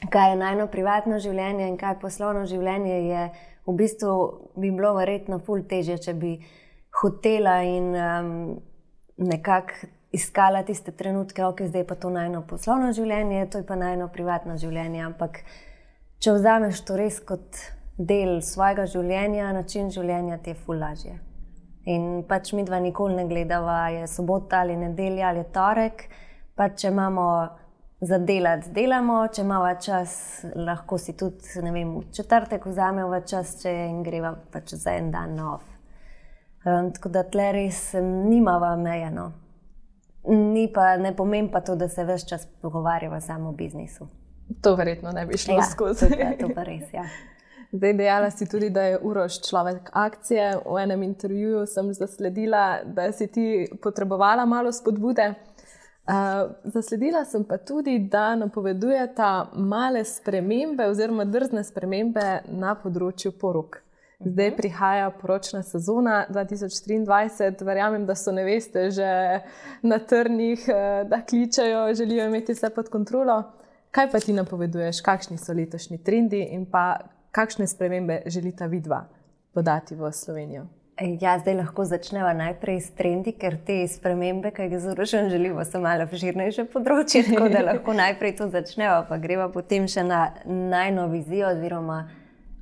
kaj 0.07 0.29
je 0.29 0.39
najno 0.39 0.67
privatno 0.71 1.19
življenje 1.19 1.67
in 1.67 1.77
kaj 1.77 1.95
je 1.95 1.99
poslovno 1.99 2.45
življenje, 2.47 2.97
je 3.09 3.23
v 3.67 3.75
bistvu 3.75 4.15
bi 4.55 4.71
bilo 4.71 4.93
verjetno 4.97 5.39
ful 5.43 5.65
teže, 5.67 5.99
če 5.99 6.13
bi 6.13 6.37
hotela 7.01 7.59
in 7.67 7.91
um, 7.95 8.29
nekako 9.19 9.89
iskala 10.15 10.63
tiste 10.65 10.91
trenutke, 10.91 11.43
ok, 11.45 11.67
zdaj 11.69 11.85
pa 11.87 11.95
to 11.95 12.09
najno 12.09 12.41
poslovno 12.47 12.93
življenje, 12.95 13.45
to 13.51 13.61
je 13.61 13.67
pa 13.67 13.75
najno 13.77 14.07
privatno 14.13 14.57
življenje. 14.57 15.03
Ampak 15.05 15.43
če 16.23 16.33
vzameš 16.33 16.81
to 16.87 16.97
res 16.97 17.19
kot 17.19 17.61
del 17.99 18.39
svojega 18.41 18.87
življenja, 18.89 19.51
način 19.53 19.91
življenja 19.93 20.39
ti 20.41 20.55
je 20.55 20.61
ful 20.63 20.79
lažje. 20.81 21.19
In 21.89 22.23
pač 22.27 22.53
mi 22.53 22.65
dva 22.65 22.79
nikoli 22.81 23.15
ne 23.19 23.27
gledava, 23.29 23.89
je 23.93 24.07
sobota 24.09 24.63
ali 24.63 24.77
nedelja 24.77 25.29
ali 25.29 25.45
torek. 25.53 26.07
Pa 26.55 26.69
če 26.75 26.89
imamo 26.91 27.25
za 28.01 28.17
delati, 28.17 28.71
delamo, 28.71 29.27
če 29.27 29.41
imamo 29.41 29.73
čas, 29.81 30.13
lahko 30.55 30.97
si 30.97 31.17
tudi 31.19 31.59
vem, 31.71 31.97
v 31.97 32.05
četrtek 32.15 32.65
vzamemo 32.65 33.19
čas, 33.27 33.57
če 33.61 33.73
in 33.89 34.03
greva 34.03 34.33
pač 34.51 34.73
za 34.79 34.95
en 34.95 35.11
dan 35.11 35.35
nov. 35.35 35.65
Um, 36.65 36.91
tako 36.95 37.11
da 37.11 37.23
tle 37.23 37.51
res 37.55 37.93
nimamo 37.99 38.75
mejeno. 38.79 39.31
Ni 40.29 40.67
pa, 40.73 40.97
ne 40.99 41.13
pomeni 41.15 41.51
pa 41.51 41.61
to, 41.63 41.75
da 41.79 41.87
se 41.89 42.03
več 42.03 42.25
čas 42.27 42.45
pogovarjamo 42.61 43.19
samo 43.23 43.49
o 43.49 43.55
biznisu. 43.55 44.07
To 44.63 44.75
verjetno 44.75 45.11
ne 45.15 45.25
bi 45.25 45.37
šlo 45.37 45.59
ja, 45.59 45.67
skozi. 45.67 46.09
To, 46.09 46.19
ja, 46.19 46.33
to 46.39 46.49
pa 46.55 46.65
res, 46.67 46.89
ja. 46.93 47.05
Zdaj, 47.71 47.93
dejala 47.93 48.31
si 48.33 48.47
tudi, 48.49 48.71
da 48.73 48.81
je 48.81 48.99
Uroš 49.05 49.43
človek 49.45 49.91
akcije. 49.93 50.45
V 50.65 50.79
enem 50.81 51.03
intervjuju 51.05 51.67
sem 51.69 51.93
zasledila, 51.93 52.79
da 52.83 53.11
si 53.11 53.27
ti 53.27 53.67
potrebovala 53.83 54.45
malo 54.45 54.71
spodbude. 54.73 55.33
Uh, 56.09 56.51
zasledila 56.63 57.25
sem 57.25 57.43
pa 57.43 57.57
tudi, 57.57 57.99
da 57.99 58.35
napovedujete 58.35 59.23
male 59.53 60.01
spremembe, 60.05 60.87
oziroma 60.89 61.25
drzne 61.29 61.61
spremembe 61.63 62.23
na 62.49 62.73
področju 62.73 63.35
porok. 63.37 63.77
Zdaj 64.19 64.49
mhm. 64.49 64.55
prihaja 64.57 65.11
poročna 65.21 65.61
sezona 65.63 66.23
2023, 66.33 67.61
verjamem, 67.65 68.07
da 68.09 68.15
so 68.17 68.33
neveste 68.33 68.87
že 68.91 69.11
na 69.85 69.99
trnih, 69.99 70.65
da 71.11 71.21
kličajo, 71.29 71.85
želijo 71.93 72.25
imeti 72.25 72.57
vse 72.57 72.73
pod 72.73 72.89
kontrolo. 72.89 73.37
Kaj 73.91 74.09
pa 74.09 74.19
ti 74.19 74.33
napoveduješ, 74.33 75.03
kakšni 75.05 75.37
so 75.37 75.53
letošnji 75.53 76.01
trendi 76.03 76.41
in 76.57 76.65
pa 76.65 76.97
kakšne 77.31 77.69
spremembe 77.69 78.23
želita 78.25 78.65
vidva 78.65 79.05
podati 79.53 79.95
v 79.95 80.11
Slovenijo? 80.11 80.65
Ja, 80.99 81.39
zdaj 81.39 81.55
lahko 81.55 81.85
začnemo 81.87 82.33
najprej 82.35 82.81
s 82.83 82.89
trendi, 82.91 83.31
ker 83.31 83.55
te 83.63 83.77
spremembe, 83.87 84.51
ki 84.51 84.65
jih 84.67 84.81
zrušim, 84.83 85.29
želimo 85.31 85.63
so 85.63 85.79
malo 85.79 86.03
širnejše 86.11 86.65
področje, 86.73 87.21
tako 87.29 87.47
da 87.53 87.61
lahko 87.63 87.95
najprej 87.95 88.33
to 88.35 88.49
začnemo, 88.51 89.05
pa 89.07 89.19
greva 89.23 89.47
potem 89.53 89.87
še 89.87 90.03
na 90.03 90.33
najnovejšo 90.43 91.13
vizijo, 91.13 91.53
oziroma 91.55 92.01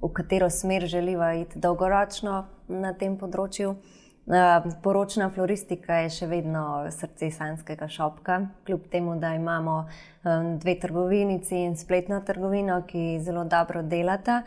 v 0.04 0.12
katero 0.14 0.52
smer 0.54 0.86
želiva 0.86 1.32
iti 1.42 1.58
dolgoročno 1.58 2.38
na 2.70 2.94
tem 2.94 3.18
področju. 3.18 3.74
Poročna 4.86 5.32
floristika 5.34 6.04
je 6.06 6.14
še 6.20 6.30
vedno 6.30 6.92
srce 6.94 7.32
sanskega 7.34 7.90
šopka, 7.90 8.42
kljub 8.70 8.86
temu, 8.94 9.18
da 9.18 9.34
imamo 9.34 9.88
dve 10.62 10.78
trgovinici 10.78 11.64
in 11.66 11.74
spletno 11.80 12.22
trgovino, 12.22 12.84
ki 12.86 13.18
zelo 13.26 13.50
dobro 13.50 13.82
delata. 13.82 14.44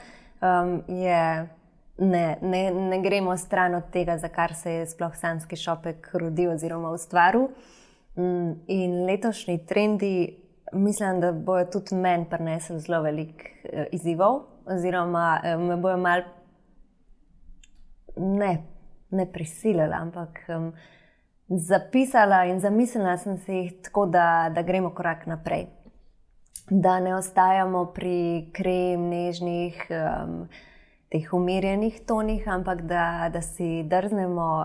Je 0.87 1.25
ne, 2.01 2.39
ne, 2.43 2.71
ne 2.71 3.01
gremo 3.03 3.37
stran 3.37 3.75
od 3.75 3.91
tega, 3.93 4.19
za 4.19 4.29
kar 4.29 4.55
se 4.55 4.73
je 4.73 4.87
sploh 4.87 5.17
sanski 5.17 5.57
šopek 5.57 6.09
rodil 6.13 6.51
oziroma 6.51 6.91
ustvaril. 6.91 7.49
Mm, 8.17 8.53
in 8.67 9.05
letošnji 9.05 9.67
trendi, 9.67 10.37
mislim, 10.73 11.21
da 11.21 11.33
bojo 11.33 11.65
tudi 11.65 11.95
meni 11.95 12.27
prinesli 12.31 12.81
zelo 12.81 13.03
veliko 13.03 13.45
eh, 13.65 13.87
izzivov, 13.93 14.41
oziroma 14.67 15.41
eh, 15.45 15.57
me 15.57 15.77
bojo 15.77 15.97
mal 15.97 16.23
ne, 18.17 18.63
ne 19.11 19.27
prisilili, 19.33 19.95
ampak 19.95 20.41
um, 20.49 20.73
zapisala 21.49 22.45
in 22.45 22.61
zamislila 22.61 23.17
sem 23.19 23.39
si 23.39 23.53
jih 23.53 23.77
tako, 23.83 24.07
da, 24.07 24.51
da 24.55 24.63
gremo 24.63 24.91
korak 24.95 25.27
naprej. 25.27 25.67
Da 26.71 27.01
ne 27.01 27.15
ostajamo 27.15 27.87
pri 27.95 28.51
krem, 28.55 29.09
nežnih. 29.11 29.87
Um, 29.91 30.49
teh 31.11 31.33
umirjenih 31.35 32.01
tonih, 32.07 32.49
ampak 32.49 32.83
da, 32.83 33.31
da 33.33 33.43
si 33.43 33.83
drznemo 33.83 34.65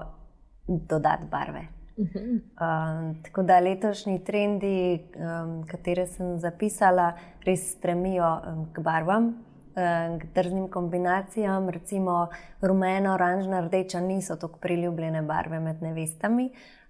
dodati 0.67 1.25
barve. 1.31 1.67
Uh 1.97 2.05
-huh. 2.05 2.39
um, 2.39 3.23
tako 3.23 3.43
da 3.43 3.59
letošnji 3.59 4.23
trendi, 4.23 4.99
um, 5.15 5.63
katere 5.67 6.07
sem 6.07 6.37
zapisala, 6.39 7.13
res 7.45 7.71
stremijo 7.71 8.41
um, 8.47 8.65
k 8.73 8.81
barvam, 8.81 9.23
um, 9.25 10.19
k 10.19 10.25
drznim 10.35 10.67
kombinacijam. 10.67 11.69
Recimo 11.69 12.27
rumeno, 12.61 13.13
oranžna, 13.13 13.61
rdeča 13.61 13.99
niso 13.99 14.35
tako 14.35 14.59
priljubljene 14.59 15.21
barve 15.21 15.59
med 15.59 15.81
nevestami, 15.81 16.49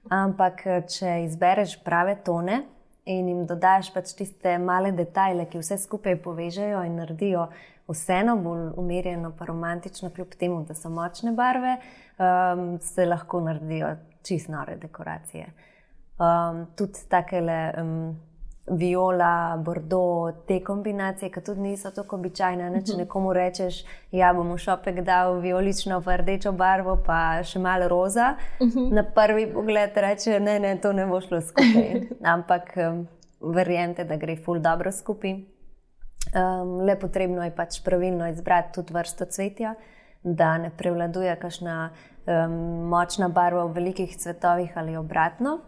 ampak 0.09 0.63
če 0.87 1.23
izbereš 1.23 1.83
prave 1.83 2.15
tone 2.23 2.63
in 3.05 3.27
jim 3.29 3.45
dodaš 3.45 3.93
pač 3.93 4.13
tiste 4.17 4.57
male 4.57 4.91
detajle, 4.91 5.45
ki 5.45 5.57
vse 5.57 5.77
skupaj 5.77 6.15
povežejo 6.21 6.83
in 6.83 6.95
naredijo 6.95 7.47
vseeno 7.87 8.35
bolj 8.37 8.69
umirjeno, 8.77 9.31
pa 9.37 9.45
romantično, 9.45 10.09
kljub 10.09 10.35
temu, 10.39 10.63
da 10.65 10.73
so 10.73 10.89
močne 10.89 11.31
barve, 11.31 11.77
um, 12.17 12.79
se 12.81 13.05
lahko 13.05 13.41
naredijo 13.41 13.95
čist 14.23 14.49
nore 14.49 14.75
dekoracije. 14.75 15.51
Um, 16.17 16.65
tudi 16.75 17.09
takele. 17.09 17.73
Um, 17.77 18.15
Viola, 18.67 19.61
bordo, 19.61 20.31
te 20.47 20.63
kombinacije, 20.63 21.29
ki 21.29 21.41
tudi 21.45 21.61
niso 21.61 21.91
tako 21.93 22.15
običajne. 22.15 22.69
Ne? 22.69 22.79
Če 22.81 22.95
mhm. 22.95 23.01
nekomu 23.03 23.33
rečeš, 23.33 23.83
da 23.83 24.17
ja, 24.17 24.31
bom 24.33 24.49
v 24.55 24.57
šopek 24.57 25.03
dal 25.05 25.37
violično, 25.43 25.99
pa 26.01 26.15
rdečo 26.17 26.49
barvo, 26.57 26.95
pa 27.05 27.43
še 27.45 27.61
malo 27.61 27.85
roza, 27.91 28.31
mhm. 28.57 28.87
na 28.89 29.03
prvi 29.05 29.45
pogled 29.53 29.93
reče, 30.07 30.39
ne, 30.39 30.57
ne, 30.59 30.73
to 30.81 30.95
ne 30.97 31.05
bo 31.05 31.21
šlo 31.21 31.43
skupaj. 31.45 32.07
Ampak 32.33 32.73
um, 32.81 33.03
verjemite, 33.53 34.07
da 34.09 34.17
gre 34.17 34.33
ful 34.41 34.57
dobro 34.65 34.91
skupaj. 34.91 35.37
Um, 36.33 36.81
le 36.81 36.95
potrebno 36.99 37.43
je 37.43 37.53
pač 37.55 37.79
pravilno 37.83 38.27
izbrati 38.27 38.73
tudi 38.73 38.93
vrsto 38.93 39.25
cvetja, 39.25 39.75
da 40.23 40.57
ne 40.57 40.71
prevladuje 40.73 41.35
kakšna 41.39 41.75
um, 42.25 42.55
močna 42.89 43.29
barva 43.29 43.65
v 43.65 43.75
velikih 43.77 44.17
cvetovih 44.17 44.73
ali 44.75 44.97
obratno. 44.97 45.59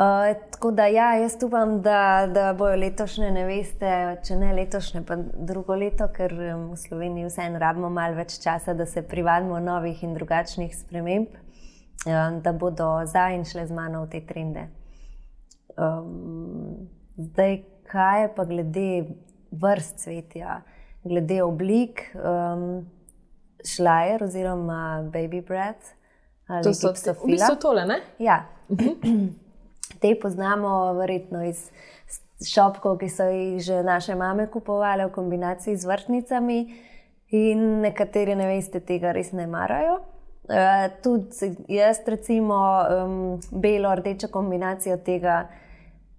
Uh, 0.00 0.32
tako 0.50 0.70
da, 0.70 0.86
ja, 0.86 1.10
jaz 1.20 1.36
upam, 1.44 1.82
da, 1.82 2.26
da 2.34 2.52
bojo 2.56 2.76
letošnje 2.80 3.28
neveste, 3.30 3.90
če 4.24 4.36
ne 4.40 4.54
letošnje, 4.56 5.02
pa 5.04 5.18
drugo 5.20 5.76
leto, 5.76 6.06
ker 6.08 6.32
um, 6.32 6.70
v 6.72 6.78
Sloveniji 6.80 7.28
vseeno 7.28 7.60
rabimo 7.60 7.90
malo 7.92 8.16
več 8.16 8.38
časa, 8.40 8.72
da 8.74 8.86
se 8.88 9.02
privadimo 9.04 9.60
novih 9.60 10.00
in 10.06 10.16
drugačnih 10.16 10.72
sprememb, 10.72 11.36
um, 12.06 12.40
da 12.40 12.54
bodo 12.56 12.94
zdaj 13.04 13.36
in 13.36 13.44
šle 13.44 13.66
z 13.68 13.76
mano 13.76 14.06
v 14.06 14.14
te 14.14 14.22
trende. 14.24 14.70
Um, 15.76 16.88
zdaj, 17.20 17.60
kaj 17.92 18.22
je 18.22 18.32
pa 18.38 18.48
glede 18.48 18.88
vrst 19.50 19.98
cvetja, 20.04 20.60
glede 21.04 21.42
oblik, 21.42 22.02
um, 22.14 22.86
šlajer 23.64 24.22
oziroma 24.24 25.10
baby 25.12 25.40
breath. 25.40 25.96
To 26.64 26.74
so 26.74 26.92
v 26.92 27.30
bistvu 27.30 27.56
tole, 27.62 27.86
ne? 27.86 28.00
Ja. 28.18 28.44
Te 30.00 30.14
poznamo 30.22 30.92
verjetno 30.98 31.44
iz 31.46 31.68
šopkov, 32.46 32.98
ki 33.02 33.08
so 33.12 33.28
jih 33.28 33.60
že 33.62 33.82
naše 33.84 34.14
mame 34.14 34.46
kupovale 34.50 35.06
v 35.06 35.12
kombinaciji 35.14 35.76
z 35.76 35.86
vrtnicami, 35.86 36.60
in 37.30 37.80
nekateri 37.84 38.34
ne 38.34 38.48
veste, 38.50 38.80
tega 38.80 39.12
res 39.14 39.32
ne 39.32 39.46
marajo. 39.46 40.00
Uh, 40.50 40.88
tudi 41.02 41.52
jaz, 41.70 42.00
recimo, 42.06 42.58
um, 42.82 43.40
belo-rdečo 43.54 44.32
kombinacijo 44.32 44.96
tega 45.06 45.44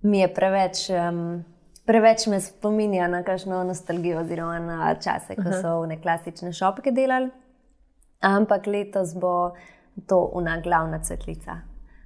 mi 0.02 0.22
je 0.22 0.30
preveč. 0.34 0.86
Um, 0.90 1.44
preveč 1.86 2.28
me 2.28 2.40
spominja 2.42 3.08
na 3.08 3.24
kakšno 3.24 3.64
nostalgijo, 3.64 4.20
oziroma 4.20 4.60
na 4.60 4.96
čase, 4.96 5.36
ko 5.36 5.52
so 5.62 5.80
v 5.82 5.94
neklasične 5.96 6.54
šopke 6.54 6.92
delali. 6.92 7.32
Ampak 8.22 8.68
letos 8.68 9.16
bo 9.18 9.54
to 10.08 10.30
una 10.34 10.60
glavna 10.62 11.00
cvetlica. 11.00 11.62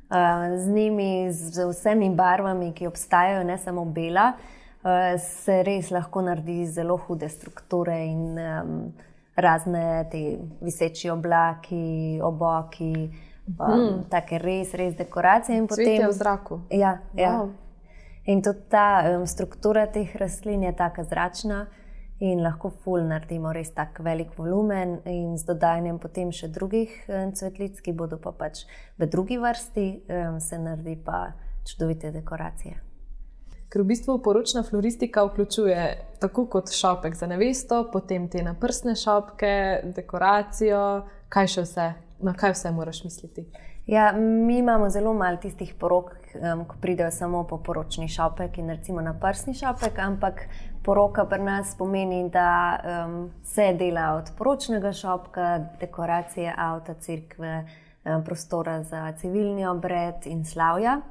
Uh, 0.05 0.59
z 0.59 0.69
njimi, 0.69 1.31
z 1.31 1.65
vsemi 1.65 2.09
barvami, 2.09 2.71
ki 2.73 2.87
obstajajo, 2.87 3.43
ne 3.43 3.57
samo 3.57 3.85
bela, 3.85 4.31
uh, 4.37 5.19
se 5.19 5.63
res 5.63 5.89
lahko 5.91 6.21
naredi 6.21 6.65
zelo 6.65 6.97
hude 6.97 7.29
strukture 7.29 7.97
in 8.05 8.37
um, 8.39 8.93
razne 9.35 10.05
te 10.11 10.37
viseči 10.61 11.09
oblaki, 11.09 12.19
oboki, 12.23 13.09
um, 13.57 13.73
mm. 13.73 14.03
take 14.09 14.37
res, 14.37 14.73
res 14.73 14.95
dekoracije. 14.95 15.65
Potem 15.67 16.07
v 16.07 16.11
zraku. 16.13 16.61
Ja, 16.69 16.99
ja. 17.17 17.39
In 18.25 18.41
tudi 18.41 18.65
ta 18.69 19.03
um, 19.05 19.25
struktura 19.27 19.85
teh 19.87 20.15
rastlin 20.15 20.63
je 20.63 20.75
tako 20.75 21.03
zračna 21.03 21.65
in 22.19 22.41
lahko 22.41 22.71
ful 22.83 23.03
naredimo 23.05 23.51
res 23.53 23.69
tako 23.75 24.03
velik 24.03 24.31
volumen, 24.37 24.97
in 25.05 25.35
z 25.37 25.45
dodajanjem 25.45 25.99
potem 25.99 26.31
še 26.33 26.47
drugih 26.47 26.93
um, 27.05 27.33
cvetlic, 27.35 27.77
ki 27.85 27.93
bodo 27.93 28.17
pa 28.17 28.31
pač 28.33 28.63
v 28.97 29.05
drugi 29.11 29.37
vrsti, 29.37 29.85
um, 30.09 30.39
se 30.41 30.57
naredi 30.57 30.97
pa 31.05 31.35
čudovite 31.67 32.09
dekoracije. 32.15 32.79
Ker 33.69 33.83
v 33.83 33.89
bistvu 33.91 34.17
poročna 34.23 34.63
floristika 34.63 35.25
vključuje 35.25 35.85
tako 36.21 36.47
kot 36.49 36.71
šopek 36.73 37.13
za 37.17 37.27
nevesto, 37.27 37.83
potem 37.91 38.29
te 38.29 38.41
naprsne 38.41 38.95
šopke, 38.95 39.83
dekoracijo, 39.97 40.81
kaj 41.29 41.51
še 41.51 41.65
vse, 41.65 41.87
na 42.25 42.33
kaj 42.33 42.51
vse 42.51 42.71
moraš 42.71 43.03
misliti. 43.03 43.45
Ja, 43.87 44.11
mi 44.17 44.57
imamo 44.57 44.89
zelo 44.89 45.13
malo 45.13 45.37
tistih 45.37 45.73
porok, 45.79 46.11
um, 46.35 46.65
ko 46.65 46.75
pridejo 46.81 47.11
samo 47.11 47.43
po 47.47 47.57
poročni 47.57 48.07
šopek 48.07 48.57
in 48.57 48.69
recimo 48.69 49.01
na 49.01 49.13
prsni 49.19 49.53
šopek, 49.53 49.99
ampak 49.99 50.47
poroka 50.83 51.25
pri 51.29 51.43
nas 51.43 51.75
pomeni, 51.77 52.29
da 52.29 52.79
um, 53.05 53.29
se 53.43 53.73
dela 53.79 54.13
od 54.17 54.31
poročnega 54.37 54.93
šopka, 54.93 55.59
dekoracije 55.79 56.53
avta, 56.57 56.93
crkve, 56.93 57.65
um, 58.05 58.23
prostora 58.23 58.83
za 58.83 59.11
civilni 59.21 59.67
obred 59.67 60.25
in 60.25 60.45
slavja. 60.45 61.01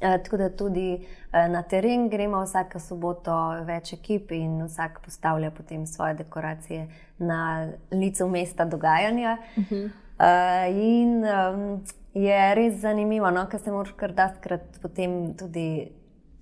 E, 0.00 0.22
tako 0.22 0.36
da 0.36 0.50
tudi 0.56 1.06
e, 1.32 1.48
na 1.48 1.62
teren 1.62 2.08
gremo 2.08 2.42
vsako 2.44 2.78
soboto 2.78 3.36
več 3.64 3.92
ekip 3.96 4.32
in 4.36 4.60
vsak 4.66 5.00
postavlja 5.04 5.50
potem 5.50 5.86
svoje 5.86 6.14
dekoracije 6.14 6.82
na 7.18 7.68
licu 7.90 8.28
mesta 8.28 8.64
dogajanja. 8.64 9.38
Uh 9.56 9.62
mhm. 9.62 9.74
-huh. 9.74 9.90
Uh, 10.18 10.66
in 10.74 11.22
um, 11.22 11.84
je 12.14 12.54
res 12.54 12.80
zanimivo, 12.82 13.30
no, 13.30 13.44
ker 13.46 13.60
se 13.62 13.70
moraš 13.70 13.94
kar 13.94 14.10
daskrat 14.16 14.80
potem 14.82 15.36
tudi 15.38 15.92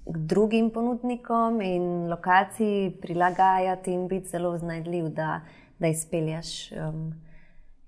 drugim 0.07 0.71
ponudnikom 0.71 1.61
in 1.61 2.09
lokaciji 2.09 2.95
prilagajati 3.03 3.93
in 3.93 4.09
biti 4.09 4.29
zelo 4.29 4.55
znajdljiv, 4.59 5.09
da, 5.09 5.41
da 5.79 5.91
izpelješ 5.93 6.73
um, 6.73 7.13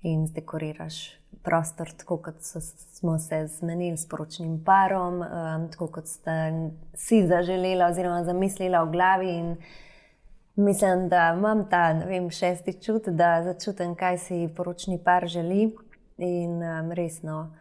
in 0.02 0.26
zdekoriraš 0.26 1.18
prostor, 1.42 1.90
tako 1.97 2.18
kot 2.23 2.42
so, 2.45 2.61
smo 2.61 3.18
se 3.18 3.47
zmenili 3.47 3.97
s 3.97 4.09
poročnim 4.09 4.59
parom, 4.64 5.23
um, 5.23 5.68
tako 5.73 5.87
kot 5.87 6.07
ste 6.07 6.52
si 6.95 7.23
zaželela 7.26 7.88
oziroma 7.88 8.25
zamislila 8.25 8.83
v 8.85 8.92
glavi. 8.92 9.35
Mislim, 10.59 11.09
da 11.09 11.35
imam 11.37 11.69
ta 11.71 11.93
vem, 11.93 12.31
šesti 12.31 12.83
čut, 12.83 13.09
da 13.09 13.43
začutim, 13.43 13.95
kaj 13.95 14.19
si 14.19 14.49
poročni 14.57 14.99
par 15.05 15.27
želi. 15.27 15.77
In 16.17 16.62
um, 16.62 16.93
resno 16.93 17.55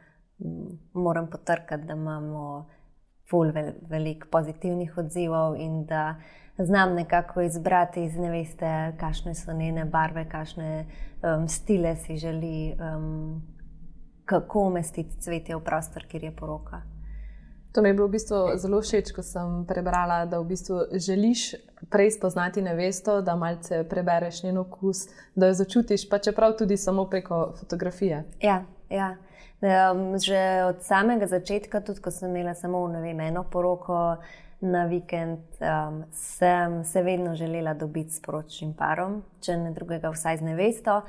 moram 0.94 1.30
potrkati, 1.30 1.84
da 1.84 1.94
imamo 1.94 2.70
ful 3.30 3.52
vel, 3.54 3.72
veliko 3.90 4.28
pozitivnih 4.32 4.98
odzivov 4.98 5.56
in 5.56 5.86
da 5.86 6.16
znam 6.58 6.96
nekako 6.96 7.42
izbrati 7.42 8.04
iz 8.04 8.18
ne 8.18 8.32
veste, 8.32 8.94
kakšne 9.00 9.36
so 9.36 9.54
njene 9.54 9.86
barve, 9.86 10.26
kakšne 10.30 10.86
um, 11.22 11.48
stile 11.48 11.96
si 11.96 12.18
želi, 12.18 12.74
um, 12.82 13.42
kako 14.26 14.68
umestiti 14.68 15.22
cvetje 15.22 15.56
v 15.56 15.64
prostor, 15.64 16.06
kjer 16.10 16.24
je 16.24 16.36
poroka. 16.36 16.97
To 17.72 17.82
mi 17.82 17.90
je 17.90 17.94
bilo 17.94 18.08
v 18.08 18.12
bistvu 18.12 18.38
zelo 18.58 18.82
všeč, 18.82 19.12
ko 19.14 19.24
sem 19.24 19.66
prebrala, 19.68 20.26
da 20.26 20.40
v 20.40 20.48
bistvu 20.50 20.80
želiš 20.98 21.56
prej 21.90 22.12
spoznati 22.12 22.62
nevesto, 22.62 23.22
da 23.22 23.36
malce 23.36 23.84
prebereš 23.90 24.44
njen 24.44 24.58
okus, 24.58 25.08
da 25.36 25.48
jo 25.48 25.54
začutiš, 25.54 26.10
pa 26.10 26.18
čeprav 26.18 26.58
tudi 26.58 26.78
samo 26.78 27.06
preko 27.06 27.54
fotografije. 27.60 28.24
Ja, 28.42 28.64
ja. 28.90 29.16
Um, 29.62 30.20
že 30.20 30.64
od 30.70 30.84
samega 30.86 31.28
začetka, 31.28 31.82
tudi 31.82 32.02
ko 32.02 32.12
sem 32.12 32.30
imela 32.30 32.54
samo 32.54 32.86
vem, 32.88 33.20
eno 33.20 33.44
poroko 33.44 34.18
na 34.62 34.86
vikend, 34.86 35.40
um, 35.62 36.04
sem 36.12 36.84
se 36.86 37.02
vedno 37.02 37.36
želela 37.36 37.74
dobiti 37.74 38.12
s 38.12 38.22
poročnim 38.22 38.74
parom, 38.74 39.24
če 39.42 39.58
ne 39.58 39.72
drugega, 39.72 40.10
vsaj 40.14 40.38
z 40.38 40.42
nevesto. 40.42 41.02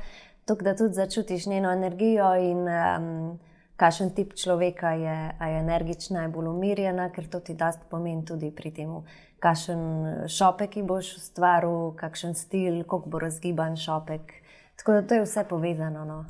Tukaj, 0.49 0.65
da 0.65 0.77
tudi 0.77 0.95
začutiš 0.95 1.47
njeno 1.47 1.73
energijo 1.73 2.35
in 2.41 2.65
um, 2.69 3.39
kakšen 3.79 4.11
tip 4.11 4.35
človeka 4.35 4.91
je, 4.99 5.17
je 5.41 5.59
energična, 5.61 6.25
najbolj 6.27 6.51
umirjena, 6.51 7.09
ker 7.15 7.29
to 7.31 7.41
ti 7.41 7.55
dosta 7.55 7.87
pomeni 7.91 8.25
tudi 8.27 8.51
pri 8.51 8.73
tem, 8.75 8.95
kakšen 9.39 9.83
šopek 10.27 10.81
boš 10.83 11.15
ustvaril, 11.21 11.93
kakšen 11.99 12.35
stil, 12.35 12.83
kako 12.83 13.15
bo 13.15 13.21
razgiban 13.23 13.77
šopek. 13.79 14.35
Tako 14.79 14.93
da 14.99 15.03
to 15.03 15.15
je 15.15 15.27
vse 15.27 15.45
povezano. 15.49 16.05
No. 16.05 16.25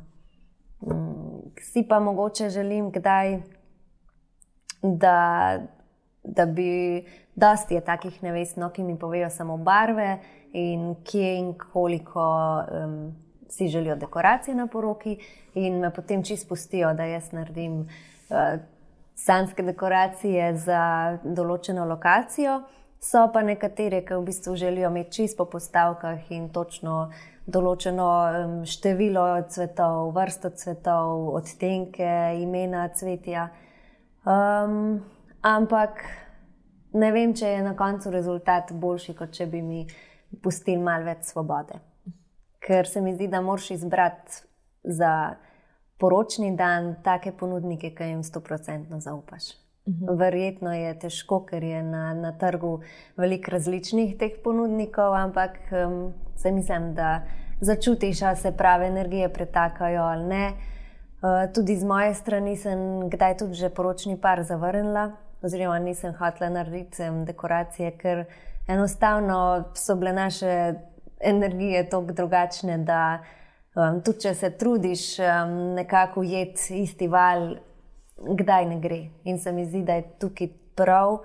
Mm, 0.85 1.55
si 1.61 1.87
pa 1.89 2.01
mogoče 2.01 2.51
želim, 2.51 2.91
kdaj, 2.93 3.41
da, 4.83 5.59
da 6.25 6.47
bi. 6.47 7.05
Dosti 7.39 7.77
je 7.77 7.81
takih 7.87 8.17
nevest, 8.23 8.57
no, 8.59 8.67
ki 8.75 8.83
mi 8.83 8.97
povejo 8.99 9.29
samo 9.31 9.57
barve 9.57 10.19
in 10.53 10.97
kje 11.07 11.37
in 11.39 11.53
koliko. 11.55 12.25
Um, 12.67 13.28
si 13.49 13.69
želijo 13.69 13.97
dekoracije 13.97 14.55
na 14.55 14.67
poroki 14.67 15.19
in 15.55 15.79
me 15.79 15.91
potem 15.95 16.23
čisto 16.23 16.49
pustijo, 16.49 16.95
da 16.95 17.05
jaz 17.05 17.33
naredim 17.33 17.81
uh, 17.81 18.61
sanske 19.15 19.63
dekoracije 19.63 20.53
za 20.57 20.83
določeno 21.25 21.87
lokacijo. 21.89 22.61
So 23.01 23.29
pa 23.33 23.45
nekatere, 23.47 24.03
ki 24.03 24.17
v 24.19 24.27
bistvu 24.27 24.57
želijo 24.59 24.91
imeti 24.91 25.21
čisto 25.21 25.45
po 25.45 25.53
postavkah 25.53 26.31
in 26.35 26.49
točno 26.51 27.11
določeno 27.47 28.09
število 28.67 29.27
cvetov, 29.49 30.11
vrsto 30.17 30.51
cvetov, 30.51 31.29
odtenke, 31.39 32.11
imena 32.43 32.89
cvetja. 32.95 33.49
Um, 34.27 34.99
ampak 35.47 36.03
ne 36.99 37.13
vem, 37.15 37.35
če 37.39 37.55
je 37.55 37.63
na 37.65 37.77
koncu 37.79 38.11
rezultat 38.13 38.75
boljši, 38.75 39.15
kot 39.15 39.33
če 39.33 39.47
bi 39.47 39.63
mi 39.63 39.87
pustili 40.43 40.83
malo 40.83 41.07
več 41.07 41.31
svobode 41.31 41.79
ker 42.67 42.87
se 42.87 43.01
mi 43.01 43.15
zdi, 43.15 43.29
da 43.29 43.41
moraš 43.41 43.71
izbrati 43.71 44.43
za 44.83 45.35
poročni 45.99 46.57
dan 46.57 46.95
take 47.05 47.33
ponudnike, 47.33 47.95
ki 47.95 48.05
jim 48.05 48.23
sto 48.23 48.41
procentno 48.41 49.01
zaupaš. 49.01 49.51
Uhum. 49.89 50.19
Verjetno 50.19 50.73
je 50.75 50.93
težko, 51.01 51.41
ker 51.49 51.65
je 51.65 51.83
na, 51.83 52.13
na 52.15 52.33
trgu 52.39 52.81
veliko 53.17 53.51
različnih 53.51 54.17
teh 54.19 54.37
ponudnikov, 54.45 55.15
ampak 55.15 55.57
um, 55.73 56.13
se 56.37 56.53
mislim, 56.53 56.93
da 56.95 57.23
začutiš, 57.61 58.21
da 58.21 58.35
se 58.37 58.53
prave 58.53 58.87
energije 58.87 59.33
pretakajo 59.33 60.03
ali 60.03 60.27
ne. 60.27 60.53
Uh, 61.23 61.53
tudi 61.55 61.77
z 61.77 61.85
moje 61.85 62.13
strani 62.15 62.57
sem 62.57 63.09
kdaj 63.11 63.37
tudi 63.39 63.55
že 63.55 63.71
poročni 63.75 64.21
par 64.21 64.43
zavrnila, 64.43 65.11
oziroma 65.43 65.79
nisem 65.79 66.15
hotela 66.15 66.51
narediti 66.51 67.09
dekoracije, 67.27 67.91
ker 67.99 68.25
enostavno 68.69 69.73
so 69.75 69.97
bile 69.97 70.13
naše 70.13 70.75
energije 71.21 71.89
tako 71.91 72.13
drugačne, 72.13 72.79
da 72.79 73.19
um, 73.75 74.03
tudi 74.03 74.21
če 74.21 74.35
se 74.35 74.51
trudiš 74.51 75.19
um, 75.19 75.57
nekako 75.75 76.21
ujeti 76.21 76.83
isti 76.83 77.09
val, 77.09 77.55
kdaj 78.17 78.67
ne 78.67 78.81
gre. 78.81 79.01
In 79.25 79.39
se 79.39 79.53
mi 79.53 79.67
zdi, 79.67 79.83
da 79.83 79.99
je 79.99 80.09
tukaj 80.19 80.49
prav, 80.75 81.19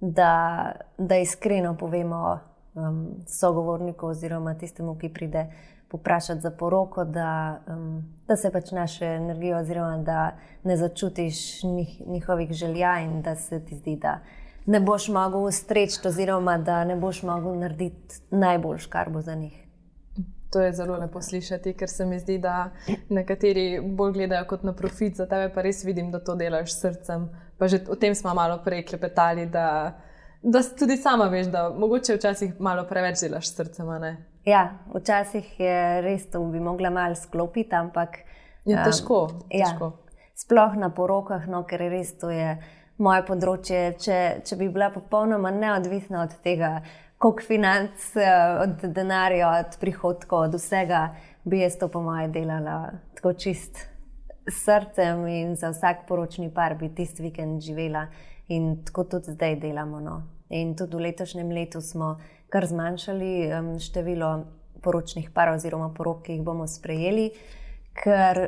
da, 0.00 0.72
da 0.98 1.16
iskreno 1.16 1.76
povemo 1.76 2.38
um, 2.74 3.06
sogovorniku 3.26 4.06
oziroma 4.06 4.54
tistemu, 4.54 4.98
ki 4.98 5.12
pride. 5.12 5.46
Poprašati 5.88 6.40
za 6.40 6.50
poroko, 6.50 7.04
da, 7.04 7.60
um, 7.70 8.02
da 8.26 8.36
se 8.36 8.50
pač 8.52 8.72
naše 8.74 9.06
energije, 9.06 9.56
oziroma 9.56 9.98
da 10.02 10.32
ne 10.64 10.76
začutiš 10.76 11.62
njih, 11.62 12.00
njihovih 12.06 12.52
želja, 12.52 12.98
in 13.00 13.22
da 13.22 13.36
se 13.36 13.60
ti 13.64 13.74
zdi, 13.74 13.96
da 13.96 14.18
ne 14.66 14.80
boš 14.80 15.08
mogel 15.08 15.40
ustreči, 15.40 16.00
oziroma 16.08 16.58
da 16.58 16.84
ne 16.84 16.96
boš 16.96 17.22
mogel 17.22 17.58
narediti 17.58 18.14
najboljš, 18.30 18.86
kar 18.86 19.10
bo 19.10 19.20
za 19.20 19.34
njih. 19.34 19.62
To 20.50 20.60
je 20.60 20.72
zelo 20.72 20.96
lepo 20.96 21.22
slišati, 21.22 21.72
ker 21.72 21.88
se 21.88 22.06
mi 22.06 22.18
zdi, 22.18 22.38
da 22.38 22.70
nekateri 23.08 23.80
bolj 23.82 24.12
gledajo 24.12 24.46
kot 24.48 24.62
na 24.62 24.72
profit, 24.72 25.16
za 25.16 25.26
tebe 25.26 25.50
pa 25.54 25.62
res 25.62 25.84
vidim, 25.84 26.10
da 26.10 26.20
to 26.24 26.34
delaš 26.34 26.72
s 26.72 26.80
srcem. 26.80 27.28
Pa 27.58 27.68
že 27.68 27.82
o 27.88 27.96
tem 27.96 28.14
smo 28.14 28.34
malo 28.34 28.58
prej 28.64 28.84
klepetali, 28.86 29.46
da, 29.46 29.98
da 30.42 30.62
tudi 30.78 30.96
sama 30.96 31.28
veš, 31.28 31.50
da 31.52 31.68
mogoče 31.70 32.16
včasih 32.16 32.60
malo 32.60 32.86
preveč 32.88 33.20
delaš 33.20 33.50
s 33.50 33.56
srcem. 33.56 33.90
Ja, 34.46 34.78
včasih 34.94 35.60
je 35.60 36.00
res 36.02 36.30
to, 36.30 36.40
bi 36.40 36.60
mogla 36.60 36.90
malo 36.90 37.14
sklopiti, 37.14 37.74
ampak. 37.74 38.18
Je 38.64 38.78
težko. 38.84 39.22
Um, 39.30 39.44
težko. 39.50 39.92
Ja, 39.92 40.32
sploh 40.36 40.76
na 40.78 40.90
porokah, 40.94 41.46
no, 41.50 41.64
ker 41.66 41.82
res 41.90 42.14
to 42.20 42.30
je 42.30 42.54
moje 42.98 43.24
področje. 43.28 43.80
Če, 44.00 44.20
če 44.46 44.56
bi 44.60 44.68
bila 44.72 44.90
popolnoma 44.94 45.50
neodvisna 45.54 46.22
od 46.24 46.36
tega, 46.44 46.80
koliko 47.18 47.46
financ, 47.46 48.12
eh, 48.16 48.30
od 48.62 48.86
denarja, 48.94 49.50
od 49.64 49.76
prihodkov, 49.80 50.48
od 50.48 50.56
vsega, 50.60 51.10
bi 51.44 51.60
jaz 51.62 51.76
to 51.80 51.88
po 51.88 52.02
moje 52.02 52.28
delala 52.34 52.78
tako 53.16 53.32
čist 53.38 53.86
srcem 54.46 55.26
in 55.26 55.56
za 55.56 55.70
vsak 55.70 56.06
poročni 56.08 56.50
par 56.54 56.76
bi 56.78 56.88
tisti 56.94 57.22
vikend 57.22 57.62
živela 57.62 58.06
in 58.48 58.84
tako 58.84 59.04
tudi 59.04 59.32
zdaj 59.32 59.56
delamo. 59.60 60.00
No. 60.00 60.22
In 60.50 60.76
tudi 60.76 60.96
v 60.96 61.08
letošnjem 61.08 61.50
letu 61.50 61.80
smo 61.80 62.16
kar 62.48 62.66
zmanjšali 62.66 63.32
um, 63.50 63.72
število 63.82 64.30
poročnih 64.82 65.30
parov 65.34 65.58
oziroma 65.58 65.90
porok, 65.94 66.22
ki 66.26 66.36
jih 66.36 66.44
bomo 66.46 66.66
sprejeli, 66.70 67.30
ker 67.96 68.42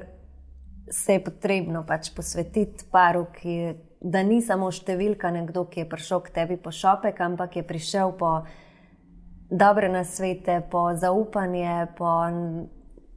se 0.91 1.19
je 1.19 1.25
potrebno 1.25 1.83
pač 1.87 2.13
posvetiti 2.15 2.87
paru, 2.93 3.27
ki 3.35 3.57
da 4.01 4.23
ni 4.23 4.41
samo 4.43 4.71
številka 4.71 5.31
nekdo, 5.35 5.67
ki 5.71 5.83
je 5.83 5.91
prišel 5.91 6.23
k 6.27 6.35
tebi 6.35 6.57
po 6.57 6.73
šopek, 6.75 7.21
ampak 7.21 7.59
je 7.59 7.65
prišel 7.67 8.15
po 8.19 8.33
dobre 9.51 9.89
nasvete, 9.89 10.61
po 10.71 10.91
zaupanje, 10.95 11.89
po 11.99 12.13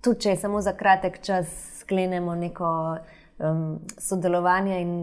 tudi 0.02 0.26
če 0.26 0.36
je 0.36 0.42
samo 0.42 0.62
za 0.62 0.74
kratek 0.74 1.20
čas 1.22 1.52
sklenemo 1.82 2.36
neko 2.36 2.72
um, 3.38 3.68
sodelovanje 3.98 4.80
in 4.82 4.96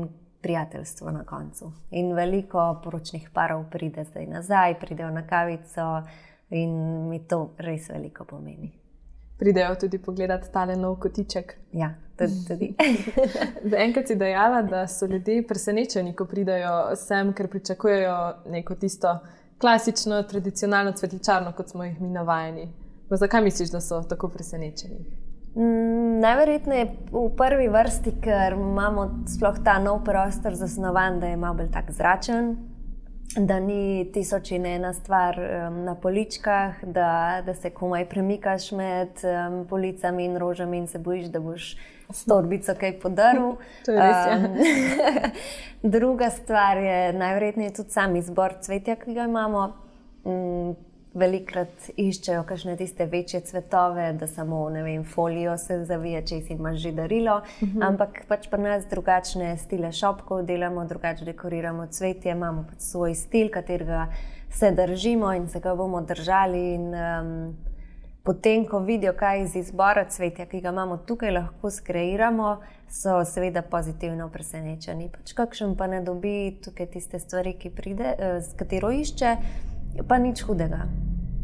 prijateljstvo 0.42 1.10
na 1.10 1.22
koncu. 1.26 1.72
In 1.90 2.14
veliko 2.14 2.80
poročnih 2.82 3.30
parov 3.34 3.68
pride 3.70 4.06
zdaj 4.08 4.26
nazaj, 4.26 4.78
pridejo 4.80 5.10
na 5.14 5.26
kavico 5.26 6.02
in 6.50 7.08
mi 7.10 7.22
to 7.28 7.52
res 7.58 7.90
veliko 7.90 8.24
pomeni 8.24 8.72
pridejo 9.38 9.74
tudi 9.80 9.98
pogledat 9.98 10.50
tale 10.52 10.76
nov 10.76 10.98
kotiček. 10.98 11.54
Ja, 11.72 11.94
tudi. 12.48 12.74
Enkrat 13.86 14.08
si 14.08 14.16
dejala, 14.16 14.62
da 14.62 14.86
so 14.86 15.06
ljudje 15.06 15.46
presenečeni, 15.46 16.14
ko 16.16 16.24
pridejo 16.24 16.96
sem, 16.96 17.32
ker 17.32 17.48
pričakujejo 17.48 18.18
neko 18.50 18.74
tisto 18.74 19.18
klasično, 19.60 20.22
tradicionalno 20.22 20.92
cvetličarno, 20.92 21.52
kot 21.52 21.68
smo 21.68 21.84
jih 21.84 22.00
mi 22.00 22.08
navajeni. 22.08 22.68
No, 23.10 23.16
zakaj 23.16 23.42
misliš, 23.42 23.70
da 23.70 23.80
so 23.80 24.02
tako 24.02 24.28
presenečeni? 24.28 25.00
Mm, 25.56 26.20
najverjetneje 26.20 26.84
v 27.10 27.28
prvi 27.36 27.68
vrsti, 27.68 28.12
ker 28.22 28.52
imamo 28.52 29.08
sploh 29.26 29.62
ta 29.64 29.78
nov 29.82 30.04
prostor 30.04 30.54
zasnovan, 30.54 31.20
da 31.20 31.26
je 31.26 31.36
malo 31.36 31.62
bolj 31.62 31.70
tak 31.72 31.90
zračen, 31.90 32.56
da 33.36 33.58
ni 33.60 34.10
tisoč 34.12 34.52
in 34.52 34.66
ena 34.66 34.92
stvar 34.92 35.38
um, 35.40 35.82
na 35.84 35.94
poličkah, 35.94 36.84
da, 36.84 37.42
da 37.46 37.54
se 37.54 37.70
komaj 37.70 38.08
premikaš 38.08 38.72
med 38.72 39.24
um, 39.24 39.64
policami 39.68 40.24
in 40.24 40.36
rožami 40.36 40.78
in 40.78 40.86
se 40.86 40.98
bojiš, 40.98 41.26
da 41.32 41.40
boš 41.40 41.76
s 42.12 42.24
torbico 42.24 42.74
kaj 42.74 42.98
podaril. 43.00 43.56
Ja. 43.88 44.36
Um, 44.36 44.56
druga 45.96 46.30
stvar 46.30 46.76
je 46.76 47.12
najverjetneje 47.12 47.72
tudi 47.72 47.90
sam 47.90 48.16
izbor 48.16 48.54
cvetja, 48.60 48.96
ki 48.96 49.14
ga 49.14 49.24
imamo. 49.24 49.72
Um, 50.24 50.76
velikrat 51.18 51.88
iščejo 51.96 52.42
kakšne 52.46 52.76
tiste 52.76 53.06
večje 53.08 53.40
cvetove, 53.48 54.10
da 54.20 54.26
samo 54.28 54.66
vem, 54.70 55.04
folijo 55.04 55.56
se 55.58 55.80
zavije, 55.84 56.22
če 56.26 56.40
si 56.46 56.52
imaš 56.54 56.78
že 56.82 56.92
darilo. 56.92 57.36
Uh 57.38 57.68
mhm. 57.68 57.78
-huh. 57.78 57.86
Ampak 57.88 58.24
pač 58.28 58.48
pri 58.48 58.60
nas 58.62 58.86
drugačne 58.90 59.56
stile 59.56 59.92
šopkov 59.92 60.42
delamo, 60.42 60.84
drugače 60.84 61.24
dekoriramo 61.24 61.86
cvetje, 61.86 62.32
imamo 62.32 62.66
pač 62.70 62.80
svoj 62.80 63.14
stil, 63.14 63.50
katerega 63.50 64.06
se 64.50 64.70
držimo 64.70 65.32
in 65.32 65.48
se 65.48 65.60
ga 65.60 65.74
bomo 65.74 66.00
držali. 66.00 66.74
In, 66.74 66.94
um, 66.94 67.56
potem, 68.28 68.66
ko 68.68 68.78
vidijo, 68.78 69.14
kaj 69.16 69.42
iz 69.42 69.54
izbora 69.56 70.04
cvetja, 70.04 70.44
ki 70.46 70.60
ga 70.60 70.68
imamo 70.68 70.98
tukaj, 71.08 71.30
lahko 71.32 71.70
skreiramo, 71.70 72.58
so 72.92 73.22
seveda 73.24 73.62
pozitivno 73.62 74.26
presenečeni. 74.28 75.06
Pač 75.08 75.32
kakšen 75.32 75.72
pa 75.76 75.86
ne 75.88 76.02
dobi 76.04 76.58
tukaj 76.64 76.90
tiste 76.92 77.18
stvari, 77.22 77.54
ki 77.56 77.70
pride, 77.72 78.10
eh, 78.18 78.40
s 78.44 78.52
katero 78.52 78.90
išče, 78.92 79.30
pa 80.08 80.18
nič 80.20 80.42
hudega. 80.44 80.82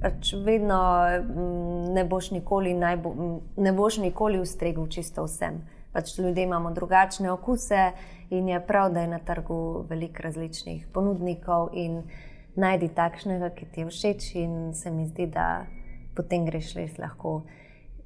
Pač 0.03 0.35
vedno 0.45 0.81
mm, 1.23 1.95
ne 1.97 2.05
boš 2.05 2.29
nikoli, 2.37 2.75
najbo, 2.77 3.13
mm, 3.15 3.63
ne 3.65 3.73
boš 3.73 3.97
nikoli 4.05 4.43
ustregel 4.43 4.85
čisto 4.93 5.25
vsem. 5.25 5.63
Pač 5.93 6.19
ljudje 6.19 6.45
imamo 6.45 6.73
drugačne 6.77 7.31
okuse 7.33 7.95
in 8.31 8.49
je 8.49 8.61
prav, 8.61 8.91
da 8.93 9.07
je 9.07 9.09
na 9.09 9.23
trgu 9.25 9.87
veliko 9.89 10.27
različnih 10.27 10.85
ponudnikov 10.93 11.71
in 11.73 12.03
najdi 12.61 12.91
takšnega, 12.93 13.51
ki 13.57 13.71
ti 13.73 13.81
je 13.81 13.87
všeč, 13.89 14.29
in 14.35 14.75
se 14.75 14.91
mi 14.91 15.07
zdi, 15.09 15.31
da 15.33 15.65
potem 16.17 16.47
greš 16.47 16.75
res 16.79 16.99
lahko 16.99 17.43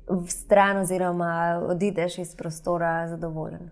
v 0.08 0.24
stran, 0.32 0.82
oziroma 0.84 1.60
odideš 1.68 2.18
iz 2.18 2.36
prostora 2.36 3.08
zadovoljen. 3.08 3.70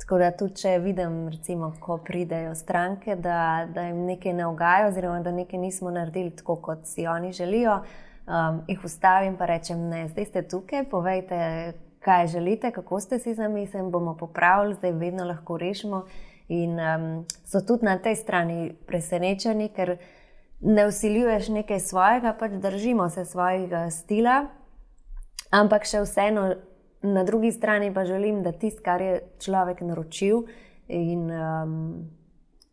Tako 0.00 0.18
da 0.18 0.30
tudi, 0.36 0.60
če 0.60 0.76
vidim, 0.84 1.14
recimo, 1.32 1.72
ko 1.80 1.96
pridejo 2.04 2.54
stranke, 2.54 3.16
da, 3.16 3.66
da 3.74 3.88
jim 3.88 4.04
nekaj 4.06 4.34
ne 4.36 4.46
ugaja, 4.46 4.90
oziroma 4.90 5.22
da 5.24 5.32
nekaj 5.34 5.58
nismo 5.58 5.90
naredili 5.90 6.30
tako, 6.36 6.58
kot 6.62 6.84
si 6.86 7.06
oni 7.06 7.32
želijo, 7.32 7.80
um, 8.26 8.60
jih 8.68 8.84
ustavim 8.84 9.34
in 9.34 9.46
rečem, 9.48 9.88
ne, 9.88 10.06
zdaj 10.08 10.24
ste 10.24 10.42
tukaj, 10.48 10.84
povejte, 10.90 11.72
kaj 12.04 12.26
želite, 12.26 12.70
kako 12.70 13.00
ste 13.00 13.18
si 13.18 13.34
zamislili, 13.34 13.90
bomo 13.90 14.14
popravili, 14.16 14.74
zdaj 14.74 14.92
vedno 14.92 15.24
lahko 15.24 15.56
rešimo. 15.58 16.04
In 16.48 16.78
um, 16.78 17.24
so 17.44 17.60
tudi 17.66 17.84
na 17.84 17.98
tej 17.98 18.14
strani 18.16 18.76
presenečeni, 18.86 19.68
ker 19.74 19.96
ne 20.60 20.86
usiljuješ 20.86 21.48
nekaj 21.48 21.80
svojega, 21.80 22.32
pač 22.38 22.52
držimo 22.62 23.10
se 23.10 23.24
svojega 23.24 23.90
stila, 23.90 24.46
ampak 25.50 25.84
še 25.84 26.00
vseeno 26.04 26.48
na 27.06 27.24
drugi 27.24 27.52
strani 27.52 27.92
pa 27.94 28.04
želim, 28.04 28.42
da 28.42 28.52
tisto, 28.52 28.82
kar 28.84 29.02
je 29.02 29.20
človek 29.42 29.80
naročil, 29.80 30.46
in 30.88 31.30
um, 31.30 32.08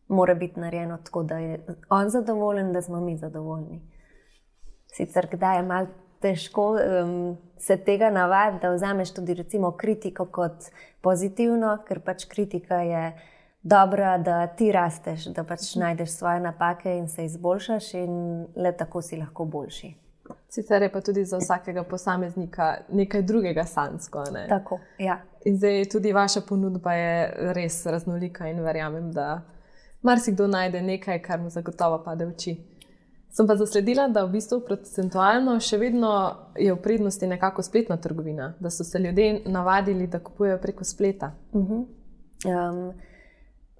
mora 0.07 0.35
biti 0.35 0.59
narejeno 0.59 0.97
tako, 1.03 1.23
da 1.23 1.37
je 1.37 1.59
on 1.89 2.09
zadovoljen, 2.09 2.73
da 2.73 2.81
smo 2.81 3.01
mi 3.01 3.17
zadovoljni. 3.17 3.81
Sicer 4.93 5.27
kdaj 5.31 5.57
je 5.57 5.63
malo 5.63 5.87
težko 6.21 6.69
um, 6.71 7.37
se 7.57 7.77
tega 7.77 8.09
navaditi, 8.09 8.61
da 8.61 8.73
vzameš 8.73 9.13
tudi 9.13 9.33
recimo, 9.33 9.71
kritiko 9.71 10.25
kot 10.25 10.69
pozitivno, 11.01 11.77
ker 11.87 11.99
pač 11.99 12.25
kritika 12.25 12.81
je 12.81 13.03
dobra, 13.63 14.17
da 14.17 14.47
ti 14.47 14.71
rasteš, 14.71 15.25
da 15.25 15.43
pač 15.43 15.75
najdeš 15.75 16.09
svoje 16.09 16.39
napake 16.39 16.97
in 16.97 17.07
se 17.07 17.25
izboljšaš, 17.25 17.93
in 17.93 18.45
le 18.55 18.71
tako 18.77 19.01
si 19.01 19.17
lahko 19.17 19.45
boljši. 19.45 19.93
Sicer 20.49 20.81
je 20.81 20.91
pa 20.91 21.01
tudi 21.01 21.25
za 21.25 21.37
vsakega 21.37 21.83
posameznika 21.83 22.75
nekaj 22.91 23.21
drugega 23.21 23.65
sansko. 23.65 24.23
Ne? 24.33 24.45
Tako, 24.49 24.79
ja. 24.99 25.21
In 25.45 25.57
zdaj 25.57 25.85
tudi 25.91 26.13
vaša 26.13 26.41
ponudba 26.47 26.93
je 26.93 27.33
res 27.53 27.85
raznolika 27.85 28.47
in 28.47 28.61
verjamem, 28.63 29.11
da 29.11 29.41
marsikdo 30.01 30.47
najde 30.47 30.81
nekaj, 30.81 31.21
kar 31.21 31.41
mu 31.41 31.49
zagotovo 31.49 32.03
pade 32.03 32.25
v 32.25 32.35
oči. 32.35 32.55
Sem 33.33 33.47
pa 33.47 33.55
zasledila, 33.55 34.07
da 34.07 34.25
v 34.27 34.35
bistvu 34.35 34.59
procentualno 34.61 35.55
še 35.59 35.79
vedno 35.81 36.11
je 36.53 36.69
v 36.69 36.81
prednosti 36.81 37.27
nekako 37.27 37.63
spletna 37.65 37.97
trgovina, 37.97 38.53
da 38.59 38.69
so 38.69 38.83
se 38.83 38.99
ljudje 38.99 39.41
navadili, 39.45 40.07
da 40.07 40.19
kupujejo 40.19 40.59
preko 40.61 40.83
spleta. 40.83 41.31
Uh 41.51 41.61
-huh. 41.61 41.85
um, 42.45 42.93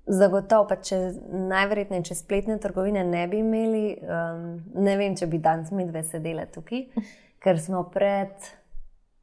Zagotovo, 0.03 0.65
pa 0.67 0.75
če 0.83 0.97
najverjetneje, 1.31 2.09
če 2.09 2.17
spletne 2.19 2.57
trgovine 2.59 3.05
ne 3.07 3.21
bi 3.31 3.39
imeli, 3.39 3.83
um, 4.03 4.49
ne 4.83 4.95
vem, 4.99 5.15
če 5.15 5.29
bi 5.31 5.39
danes 5.39 5.71
mi 5.71 5.85
dve 5.87 6.01
sedeli 6.03 6.43
tukaj, 6.51 6.81
ker 7.43 7.59
smo 7.63 7.85
pred 7.93 8.35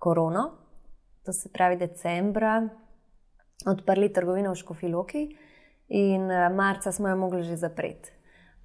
korono, 0.00 0.46
to 1.28 1.34
se 1.36 1.52
pravi 1.52 1.76
decembra, 1.82 2.62
odprli 3.68 4.08
trgovino 4.08 4.54
v 4.54 4.60
Škofiloki 4.62 5.26
in 6.00 6.24
uh, 6.32 6.48
marca 6.48 6.94
smo 6.96 7.12
jo 7.12 7.20
mogli 7.26 7.42
že 7.44 7.60
zapreti. 7.60 8.16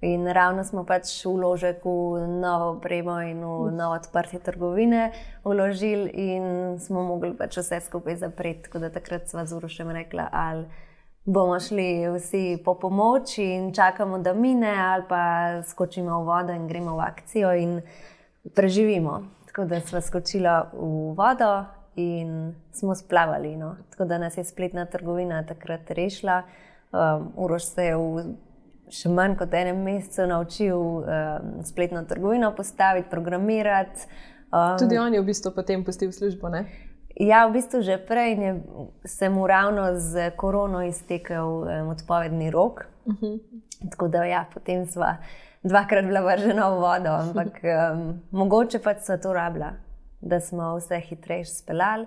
In 0.04 0.28
ravno 0.28 0.64
smo 0.64 0.84
pač 0.88 1.08
vložek 1.24 1.84
v 1.84 2.24
novo 2.28 2.76
opremo 2.76 3.16
in 3.24 3.40
v 3.40 3.72
novo 3.72 3.96
odprtje 3.96 4.40
trgovine 4.44 5.12
vložili, 5.44 6.08
in 6.12 6.76
smo 6.80 7.04
mogli 7.04 7.32
pač 7.36 7.56
vse 7.60 7.80
skupaj 7.80 8.20
zapreti. 8.20 8.68
Tako 8.68 8.84
da 8.84 8.92
takrat 8.92 9.28
smo 9.28 9.44
z 9.44 9.56
Urošem 9.56 9.92
rekli, 9.96 10.20
ali 10.32 10.68
bomo 11.26 11.60
šli 11.60 12.06
vsi 12.14 12.58
po 12.64 12.74
pomoč 12.74 13.38
in 13.38 13.72
čakamo, 13.74 14.18
da 14.18 14.34
mine, 14.34 14.74
ali 14.78 15.04
pa 15.08 15.62
skočimo 15.62 16.20
v 16.22 16.24
vodo 16.24 16.52
in 16.52 16.68
gremo 16.68 16.96
v 16.96 17.00
akcijo 17.00 17.54
in 17.54 17.80
preživimo. 18.54 19.22
Tako 19.46 19.64
da 19.64 19.80
smo 19.80 20.00
skočili 20.00 20.48
v 20.72 21.14
vodo 21.16 21.64
in 21.96 22.54
smo 22.72 22.94
splavali. 22.94 23.56
No. 23.56 23.76
Tako 23.90 24.04
da 24.04 24.18
nas 24.18 24.36
je 24.38 24.44
spletna 24.44 24.86
trgovina 24.86 25.42
takrat 25.46 25.90
rešila. 25.90 26.42
Um, 26.92 27.32
Urož 27.36 27.62
se 27.62 27.84
je 27.84 27.96
v 27.96 28.24
še 28.90 29.10
manj 29.10 29.34
kot 29.40 29.54
enem 29.54 29.82
mesecu 29.82 30.28
naučil 30.30 30.78
um, 30.78 31.04
spletno 31.64 32.04
trgovino 32.04 32.52
postaviti, 32.54 33.10
programirati. 33.10 34.06
Um, 34.52 34.78
Tudi 34.78 34.98
on 34.98 35.14
je 35.14 35.20
v 35.20 35.26
bistvu 35.26 35.50
potem 35.50 35.84
pustil 35.84 36.12
službo. 36.12 36.48
Ne? 36.48 36.66
Ja, 37.16 37.46
v 37.48 37.56
bistvu 37.56 37.80
že 37.80 37.96
prej 37.96 38.36
je, 38.36 38.52
sem 39.08 39.32
mu 39.32 39.46
ravno 39.48 39.96
z 39.96 40.30
korono 40.36 40.82
iztekel 40.84 41.64
um, 41.64 41.88
odpovedni 41.88 42.50
rok. 42.50 42.86
Uh 43.06 43.12
mhm. 43.12 43.24
-huh. 43.26 43.40
Tako 43.90 44.08
da, 44.08 44.24
ja, 44.24 44.44
potem 44.54 44.86
smo 44.86 45.04
dvakrat 45.62 46.04
bila 46.04 46.20
vržena 46.20 46.68
v 46.68 46.80
vodo, 46.80 47.10
ampak 47.10 47.60
um, 47.92 48.20
mogoče 48.30 48.78
pač 48.78 49.02
so 49.02 49.16
to 49.16 49.32
rabila, 49.32 49.72
da 50.20 50.40
smo 50.40 50.76
vse 50.76 51.00
hitreje 51.00 51.44
speljali. 51.44 52.06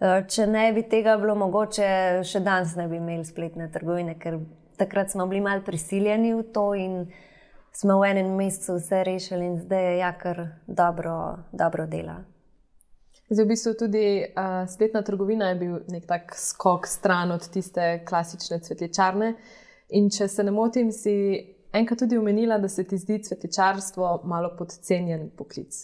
Uh, 0.00 0.26
če 0.26 0.46
ne 0.46 0.72
bi 0.72 0.82
tega 0.82 1.16
bilo 1.16 1.34
mogoče, 1.34 2.20
še 2.24 2.40
danes 2.40 2.76
ne 2.76 2.88
bi 2.88 2.96
imeli 2.96 3.24
spletne 3.24 3.70
trgovine, 3.70 4.18
ker 4.18 4.38
takrat 4.76 5.10
smo 5.10 5.26
bili 5.26 5.40
malo 5.40 5.62
prisiljeni 5.62 6.34
v 6.34 6.42
to 6.52 6.74
in 6.74 7.06
smo 7.72 8.00
v 8.00 8.10
enem 8.10 8.34
mesecu 8.36 8.76
vse 8.76 9.04
rešili, 9.04 9.46
in 9.46 9.58
zdaj 9.60 9.84
je 9.84 9.96
ja, 9.98 10.12
kar 10.12 10.46
dobro, 10.66 11.38
dobro 11.52 11.86
dela. 11.86 12.31
Zdaj, 13.32 13.44
v 13.44 13.48
bistvu 13.48 13.72
tudi 13.80 14.06
uh, 14.20 14.68
spletna 14.68 15.00
trgovina 15.02 15.46
je 15.48 15.54
bil 15.56 15.76
nek 15.88 16.04
tak 16.06 16.34
skok 16.36 16.84
stran 16.86 17.30
od 17.32 17.46
tiste 17.48 18.02
klasične 18.04 18.58
cvetličarne. 18.60 19.30
In 19.96 20.10
če 20.12 20.28
se 20.28 20.44
ne 20.44 20.52
motim, 20.52 20.90
si 20.92 21.14
enkrat 21.72 22.02
tudi 22.04 22.18
omenila, 22.20 22.58
da 22.60 22.68
se 22.68 22.84
ti 22.84 22.98
zdi 23.00 23.22
cvetličarstvo 23.24 24.10
malo 24.28 24.50
podcenjen 24.58 25.30
poklic. 25.36 25.78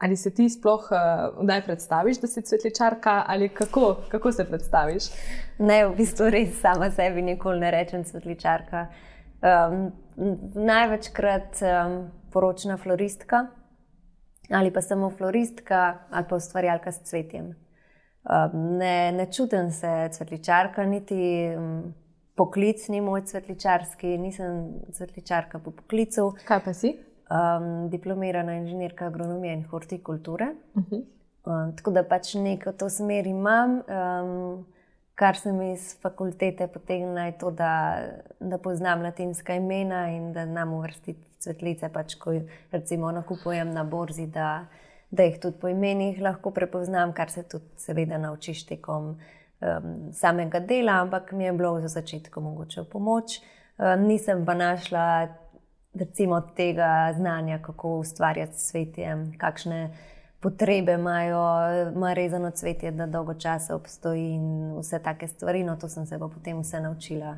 Ali 0.00 0.16
se 0.16 0.32
ti 0.32 0.48
sploh 0.48 0.86
kdaj 1.42 1.60
uh, 1.60 1.66
predstaviš, 1.66 2.22
da 2.22 2.32
si 2.32 2.44
cvetličarka, 2.48 3.18
ali 3.28 3.50
kako, 3.52 3.90
kako 4.08 4.32
se 4.32 4.48
predstaviš? 4.48 5.10
Ne, 5.58 5.82
v 5.90 5.92
bistvu 6.00 6.30
res 6.32 6.56
sama 6.62 6.88
sebi 6.96 7.26
nikoli 7.28 7.60
ne 7.60 7.74
rečem 7.76 8.08
cvetličarka. 8.08 8.86
Um, 9.44 9.90
največkrat 10.64 11.60
um, 11.60 12.00
poročna 12.32 12.80
floristka 12.80 13.44
ali 14.50 14.72
pa 14.72 14.80
samo 14.80 15.10
floristka 15.10 15.98
ali 16.10 16.24
pa 16.28 16.36
ustvarjalka 16.36 16.92
s 16.92 17.02
cvetjem. 17.02 17.54
Ne, 18.52 19.12
ne 19.12 19.26
čutim 19.32 19.70
se 19.70 20.08
cvetličarka, 20.12 20.84
niti 20.84 21.48
poklic 22.34 22.88
ni 22.88 23.00
moj 23.00 23.24
cvetličarski, 23.24 24.18
nisem 24.18 24.74
cvetličarka 24.92 25.58
po 25.58 25.70
poklicu. 25.70 26.32
Kaj 26.44 26.64
pa 26.64 26.74
si? 26.74 26.96
Um, 27.26 27.88
diplomirana 27.90 28.54
inženirka 28.54 29.06
agronomije 29.06 29.54
in 29.54 29.64
hortikulture. 29.64 30.54
Uh 30.74 30.82
-huh. 30.82 31.02
um, 31.44 31.76
tako 31.76 31.90
da 31.90 32.02
pač 32.02 32.34
neko 32.34 32.72
to 32.72 32.90
smer 32.90 33.26
imam. 33.26 33.70
Um, 33.70 34.66
kar 35.14 35.36
sem 35.36 35.62
iz 35.62 36.00
fakultete 36.02 36.66
potegnila, 36.66 37.20
je 37.20 37.38
to, 37.38 37.50
da, 37.50 38.02
da 38.40 38.58
poznam 38.58 39.02
latinska 39.02 39.54
imena 39.54 40.10
in 40.10 40.32
da 40.32 40.46
znam 40.46 40.72
uvrstiti 40.72 41.35
cvetlice, 41.42 41.88
pač, 41.92 42.14
ko 42.20 42.34
recimo 42.72 43.12
nakupujem 43.12 43.70
na 43.74 43.84
borzi, 43.84 44.26
da, 44.26 44.66
da 45.10 45.26
jih 45.28 45.40
tudi 45.42 45.60
po 45.60 45.68
imenih 45.68 46.20
lahko 46.22 46.50
prepoznam, 46.50 47.12
kar 47.12 47.30
se 47.30 47.46
tudi 47.48 47.64
seveda 47.76 48.18
naučiš 48.18 48.66
tekom 48.66 49.14
um, 49.14 49.96
samega 50.12 50.60
dela, 50.60 51.00
ampak 51.04 51.32
mi 51.32 51.44
je 51.44 51.52
bilo 51.52 51.80
za 51.80 51.88
začetku 51.88 52.40
mogoče 52.40 52.80
v 52.82 52.90
pomoč. 52.92 53.40
Um, 53.78 54.06
nisem 54.08 54.44
pa 54.46 54.54
našla 54.54 55.06
recimo 55.98 56.40
tega 56.40 57.12
znanja, 57.16 57.58
kako 57.62 57.98
ustvarjati 57.98 58.58
svetje, 58.60 59.16
kakšne 59.38 59.90
potrebe 60.40 60.92
imajo, 60.92 61.44
ima 61.94 62.12
rezano 62.12 62.50
cvetje, 62.50 62.90
da 62.90 63.06
dolgo 63.06 63.34
časa 63.34 63.74
obstoji 63.74 64.30
in 64.30 64.76
vse 64.78 64.98
take 64.98 65.28
stvari. 65.28 65.64
No, 65.64 65.76
to 65.76 65.88
sem 65.88 66.06
se 66.06 66.18
pa 66.18 66.28
potem 66.28 66.60
vse 66.60 66.80
naučila 66.80 67.36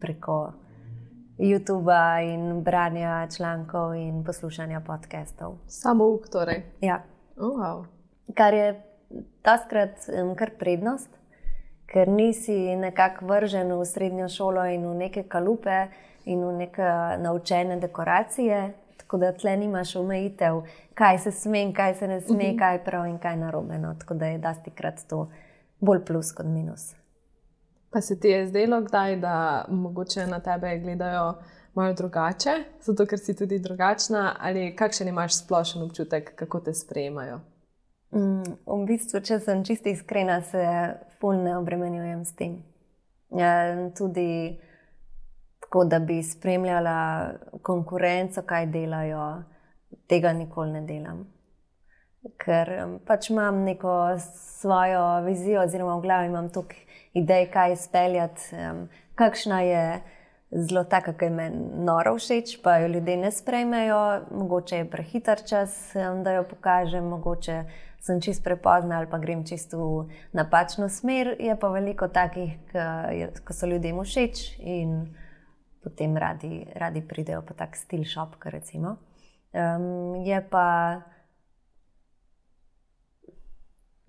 preko 0.00 0.52
YouTube 1.38 1.92
in 2.22 2.62
branja 2.62 3.26
člankov 3.36 3.94
in 3.94 4.24
poslušanja 4.24 4.80
podcastov. 4.80 5.58
Samo 5.66 6.04
uk, 6.04 6.28
torej. 6.28 6.62
Ja. 6.80 7.02
Oh, 7.36 7.58
wow. 7.58 7.84
Kar 8.34 8.54
je 8.54 8.82
taskrat 9.42 9.90
um, 10.08 10.34
kar 10.36 10.50
prednost, 10.58 11.08
ker 11.86 12.08
nisi 12.08 12.76
nekako 12.76 13.26
vržen 13.26 13.72
v 13.72 13.84
srednjo 13.84 14.28
šolo 14.28 14.66
in 14.66 14.86
v 14.86 14.94
neke 14.94 15.22
kalupe 15.22 15.86
in 16.24 16.44
v 16.44 16.52
neke 16.52 16.90
naučene 17.18 17.80
dekoracije 17.80 18.74
tako 19.08 19.18
da 19.18 19.32
tle 19.32 19.56
nimaš 19.56 19.96
omejitev, 19.96 20.62
kaj 20.94 21.18
se 21.18 21.30
sme, 21.32 21.72
kaj 21.72 21.94
se 21.94 22.08
ne 22.08 22.20
sme, 22.20 22.56
kaj 22.58 22.74
je 22.74 22.84
prav 22.84 23.06
in 23.06 23.18
kaj 23.18 23.36
narobe. 23.36 23.78
No, 23.78 23.94
tako 23.98 24.14
da 24.14 24.26
je 24.26 24.38
dosti 24.38 24.70
krat 24.70 25.00
to 25.08 25.30
bolj 25.80 26.04
plus 26.04 26.32
kot 26.32 26.46
minus. 26.46 26.92
Pa 27.90 28.00
se 28.00 28.20
ti 28.20 28.28
je 28.28 28.46
zdelo, 28.46 28.80
kdaj, 28.80 29.16
da 29.16 29.64
mogoče 29.68 30.26
na 30.26 30.40
tebe 30.40 30.78
gledajo 30.78 31.34
malo 31.74 31.92
drugače, 31.94 32.50
zato 32.80 33.06
ker 33.06 33.18
si 33.18 33.36
tudi 33.36 33.58
drugačna, 33.58 34.36
ali 34.40 34.76
kakšen 34.76 35.08
imaš 35.08 35.38
splošen 35.44 35.82
občutek, 35.82 36.34
kako 36.34 36.60
te 36.60 36.74
sprejemajo? 36.74 37.40
Mm, 38.10 38.56
v 38.66 38.84
bistvu, 38.88 39.20
če 39.20 39.38
sem 39.40 39.64
čisto 39.64 39.88
iskrena, 39.88 40.40
se 40.42 40.64
fulno 41.20 41.44
ne 41.44 41.56
obremenjujem 41.56 42.24
s 42.24 42.34
tem. 42.36 42.58
Ja, 43.36 43.52
tudi 43.96 44.58
tako, 45.60 45.84
da 45.84 45.98
bi 45.98 46.22
spremljala 46.22 46.98
konkurenco, 47.62 48.42
kaj 48.42 48.66
delajo, 48.72 49.26
tega 50.08 50.32
nikoli 50.32 50.72
ne 50.72 50.82
delam. 50.88 51.26
Ker 52.40 52.72
pač 53.06 53.30
imam 53.30 53.62
neko 53.64 53.92
svojo 54.58 55.20
vizijo, 55.24 55.62
oziroma 55.62 55.96
v 55.96 56.04
glavi 56.08 56.32
imam 56.32 56.48
tukaj 56.52 56.87
idej, 57.18 57.48
kaj 57.52 57.72
izpeljati, 57.72 58.62
kakšna 59.18 59.60
je 59.60 59.82
zelo 60.50 60.84
taka, 60.84 61.12
ki 61.12 61.28
me 61.30 61.50
noro 61.84 62.14
všeč, 62.16 62.58
pa 62.62 62.78
jo 62.82 62.88
ljudje 62.88 63.16
ne 63.16 63.30
sprejmejo, 63.32 64.00
mogoče 64.30 64.76
je 64.76 64.90
prehiter 64.90 65.42
čas, 65.48 65.76
da 66.24 66.32
jo 66.38 66.46
pokažem, 66.48 67.04
mogoče 67.04 67.62
sem 68.00 68.20
čist 68.22 68.44
prepozna 68.44 68.98
ali 68.98 69.10
pa 69.10 69.18
grem 69.18 69.44
čisto 69.44 69.78
v 69.78 70.08
napačno 70.32 70.88
smer. 70.88 71.34
Je 71.40 71.56
pa 71.58 71.68
veliko 71.68 72.08
takih, 72.08 72.56
ki 73.44 73.52
so 73.54 73.66
ljudem 73.66 74.00
všeč 74.04 74.58
in 74.58 75.14
potem 75.82 76.16
radi, 76.16 76.64
radi 76.74 77.02
pridejo 77.02 77.42
po 77.42 77.54
tak 77.54 77.76
stil 77.76 78.04
šopka. 78.04 78.50
Um, 78.78 80.24
je 80.24 80.42
pa. 80.50 81.02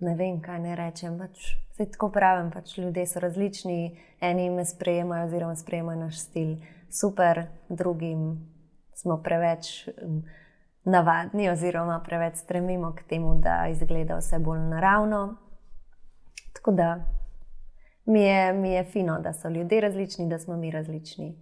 Ne 0.00 0.16
vem, 0.16 0.40
kaj 0.40 0.58
ne 0.60 0.76
rečem. 0.76 1.18
Pač, 1.20 1.52
tako 1.76 2.08
pravim, 2.12 2.50
pač 2.50 2.78
ljudje 2.78 3.06
so 3.06 3.20
različni, 3.20 3.98
eni 4.20 4.50
me 4.50 4.64
sprejemajo, 4.64 5.26
oziroma 5.28 5.56
sprejemajo 5.56 5.98
naš 6.06 6.22
stil 6.24 6.56
super, 6.90 7.44
drugim 7.68 8.48
smo 8.94 9.20
preveč 9.22 9.88
navadni, 10.84 11.50
oziroma 11.50 12.00
preveč 12.04 12.40
stremimo 12.40 12.94
k 12.96 13.04
temu, 13.08 13.34
da 13.40 13.66
izgleda 13.70 14.16
vse 14.16 14.38
bolj 14.38 14.58
naravno. 14.58 15.36
Tako 16.52 16.72
da 16.72 17.04
mi 18.04 18.22
je, 18.22 18.52
mi 18.52 18.72
je 18.72 18.84
fino, 18.84 19.18
da 19.20 19.32
so 19.32 19.48
ljudje 19.48 19.80
različni, 19.80 20.28
da 20.28 20.38
smo 20.38 20.56
mi 20.56 20.70
različni. 20.70 21.34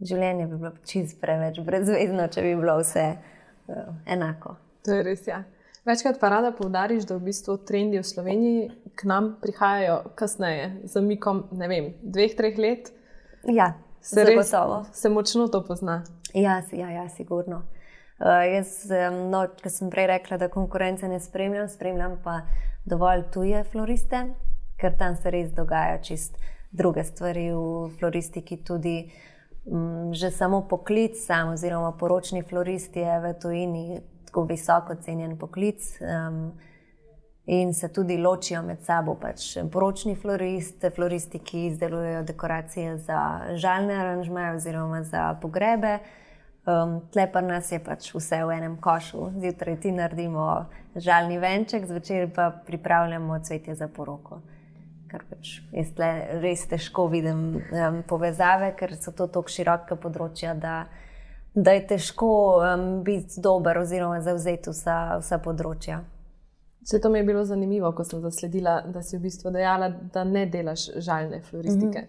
Življenje 0.00 0.46
bi 0.46 0.56
bilo 0.56 0.72
čist 0.86 1.20
preveč 1.20 1.60
brezvezno, 1.60 2.26
če 2.28 2.42
bi 2.42 2.56
bilo 2.56 2.78
vse 2.80 3.06
uh, 3.14 3.76
enako. 4.06 4.56
To 4.84 4.94
je 4.94 5.02
res. 5.02 5.26
Ja. 5.28 5.42
Večkrat 5.84 6.20
pa 6.20 6.28
rada 6.28 6.52
poudariš, 6.52 7.06
da 7.08 7.16
v 7.16 7.30
bistvu 7.30 7.56
trendi 7.64 7.98
v 7.98 8.04
Sloveniji 8.04 8.70
k 8.94 9.04
nam 9.08 9.36
prihajajo 9.40 10.12
kasneje, 10.14 10.72
z 10.84 11.00
mikom, 11.00 11.46
ne 11.56 11.68
vem, 11.68 11.86
dveh, 12.02 12.36
treh 12.36 12.58
let. 12.60 12.92
Ja, 13.48 13.72
se 14.00 14.24
res. 14.24 14.52
Se 14.92 15.08
močno 15.08 15.48
to 15.48 15.62
pozna. 15.64 16.02
Ja, 16.34 16.60
ja, 16.72 16.90
ja 16.90 17.08
sigurno. 17.08 17.64
Uh, 18.20 18.44
jaz, 18.44 18.84
no, 19.32 19.46
ker 19.56 19.72
sem 19.72 19.88
prej 19.88 20.10
rekla, 20.12 20.36
da 20.36 20.50
konkurence 20.52 21.08
ne 21.08 21.16
spremljam, 21.20 21.68
spremljam 21.72 22.18
pa 22.24 22.42
dovolj 22.84 23.24
tuje 23.32 23.64
floriste, 23.72 24.26
ker 24.76 24.96
tam 25.00 25.16
se 25.16 25.32
res 25.32 25.48
dogajajo 25.56 26.02
čist 26.04 26.36
druge 26.70 27.04
stvari 27.08 27.48
v 27.56 27.88
floristiki. 27.96 28.60
Tudi 28.60 29.08
um, 29.64 30.12
že 30.12 30.28
samo 30.30 30.60
poklic, 30.68 31.16
sam, 31.16 31.54
oziroma 31.56 31.96
poročni 31.96 32.44
florist 32.44 32.96
je 32.96 33.20
v 33.24 33.32
tujini 33.40 34.02
tako 34.30 34.46
visoko 34.48 34.96
cenjen 35.04 35.36
poklic. 35.38 35.92
Um, 36.00 36.44
In 37.50 37.72
se 37.74 37.88
tudi 37.88 38.18
ločijo 38.18 38.60
med 38.62 38.84
sabo, 38.86 39.16
pač 39.18 39.56
poročni 39.72 40.12
floristi, 40.14 40.90
floristi, 40.94 41.40
ki 41.42 41.64
izdelujejo 41.66 42.20
dekoracije 42.28 42.92
za 43.02 43.20
žalne 43.58 43.96
aranžmaje 43.96 44.52
oziroma 44.54 45.00
za 45.02 45.24
pogrebe. 45.42 45.96
Um, 46.68 47.00
tle 47.10 47.24
pa 47.32 47.40
nas 47.40 47.72
je 47.72 47.80
pač 47.82 48.12
vse 48.14 48.42
v 48.44 48.54
enem 48.54 48.76
košu. 48.78 49.32
Zjutraj 49.42 49.80
ti 49.80 49.90
naredimo 49.90 50.46
žalni 50.94 51.40
venček, 51.42 51.88
zvečer 51.90 52.28
pa 52.36 52.50
pripravljamo 52.66 53.38
cvetje 53.42 53.74
za 53.74 53.88
poroko. 53.88 54.42
Kar 55.10 55.24
pač 55.26 55.56
jaz 55.72 55.90
res 56.44 56.66
težko 56.70 57.08
vidim 57.10 57.56
um, 57.56 58.02
povezave, 58.06 58.76
ker 58.78 58.94
so 58.94 59.10
to 59.10 59.26
tako 59.26 59.50
široka 59.50 59.98
področja, 59.98 60.54
da 60.54 60.84
da 61.54 61.72
je 61.72 61.86
težko 61.86 62.30
um, 62.58 63.02
biti 63.04 63.40
dober 63.40 63.78
oziroma 63.78 64.20
zauzeti 64.20 64.70
vsa, 64.70 65.18
vsa 65.20 65.38
področja. 65.42 66.00
Vse 66.80 67.00
to 67.00 67.10
mi 67.10 67.18
je 67.18 67.24
bilo 67.24 67.44
zanimivo, 67.44 67.92
ko 67.92 68.04
sem 68.04 68.20
zasledila, 68.20 68.80
da 68.86 69.02
si 69.02 69.18
v 69.18 69.26
bistvu 69.26 69.52
dejala, 69.52 69.90
da 70.14 70.24
ne 70.24 70.46
delaš 70.46 70.86
žalne 70.96 71.42
floristike. 71.42 72.06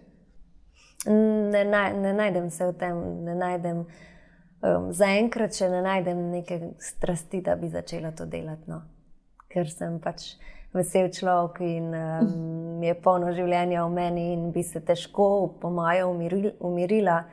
Mm 1.06 1.12
-hmm. 1.12 1.50
ne, 1.52 1.64
naj, 1.64 1.98
ne 2.00 2.12
najdem 2.12 2.50
se 2.50 2.66
v 2.66 2.72
tem, 2.72 3.24
ne 3.24 3.34
najdem. 3.34 3.84
Um, 4.62 4.92
Zaenkrat 4.92 5.54
še 5.54 5.68
ne 5.68 5.82
najdem 5.82 6.30
neke 6.30 6.60
strasti, 6.78 7.40
da 7.40 7.56
bi 7.56 7.68
začela 7.68 8.10
to 8.10 8.26
delati, 8.26 8.70
no. 8.70 8.82
ker 9.48 9.70
sem 9.70 9.98
pač 10.00 10.36
vesel 10.72 11.08
človek 11.08 11.60
in 11.60 11.94
um, 11.94 12.82
je 12.82 12.94
polno 12.94 13.32
življenja 13.32 13.84
v 13.84 13.90
meni, 13.90 14.32
in 14.32 14.52
bi 14.52 14.62
se 14.62 14.80
težko, 14.80 15.58
po 15.60 15.70
mojem, 15.70 16.08
umirila, 16.08 16.52
umirila, 16.60 17.24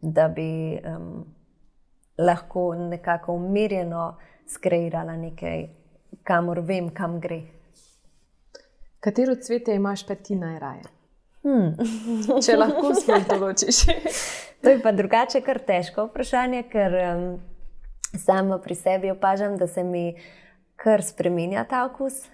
da 0.00 0.28
bi 0.28 0.80
um, 0.84 1.35
lahko 2.18 2.74
nekako 2.74 3.32
umirjeno 3.32 4.16
skreirala 4.48 5.16
nekaj, 5.16 5.66
kamor 6.24 6.60
vem, 6.60 6.90
kam 6.94 7.20
gre. 7.20 7.42
Katero 9.00 9.34
cvetje 9.34 9.74
imaš 9.74 10.06
pa 10.06 10.14
ti 10.14 10.34
najraje? 10.34 10.82
Hmm. 11.46 11.74
Če 12.44 12.56
lahko 12.58 12.94
sploh 12.98 13.26
določiš. 13.28 13.82
to 14.62 14.72
je 14.72 14.80
pa 14.82 14.92
drugače, 14.92 15.42
kar 15.46 15.60
težko 15.62 16.08
vprašanje, 16.08 16.64
ker 16.72 16.96
um, 17.02 17.26
sama 18.18 18.58
pri 18.62 18.74
sebi 18.74 19.12
opažam, 19.12 19.54
da 19.56 19.68
se 19.70 19.84
mi 19.84 20.16
kar 20.76 21.04
spremenja 21.06 21.64
ta 21.70 21.84
okus. 21.86 22.24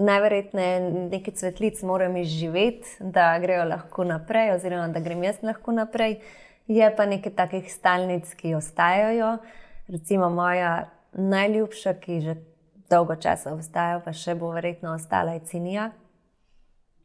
Najverjetneje 0.00 0.76
nekaj 1.10 1.34
cvetlic 1.36 1.82
moram 1.82 2.14
izživeti, 2.16 2.94
da 3.00 3.34
grejo 3.42 3.66
lahko 3.68 4.04
naprej, 4.04 4.54
oziroma 4.54 4.88
da 4.88 5.02
grem 5.02 5.26
jaz 5.26 5.42
lahko 5.42 5.74
naprej. 5.76 6.20
Je 6.70 6.86
pa 6.96 7.06
nekaj 7.06 7.34
takih 7.34 7.66
stalnic, 7.72 8.30
ki 8.38 8.54
ostajajo. 8.54 9.38
Recimo 9.90 10.28
moja 10.30 10.90
najljubša, 11.12 11.94
ki 11.98 12.20
že 12.22 12.36
dolgo 12.90 13.16
časa 13.18 13.54
obstaja, 13.54 13.98
pa 14.04 14.14
še 14.14 14.36
bo 14.38 14.52
verjetno 14.54 14.94
ostala, 14.94 15.34
je 15.34 15.46
cinija. 15.50 15.90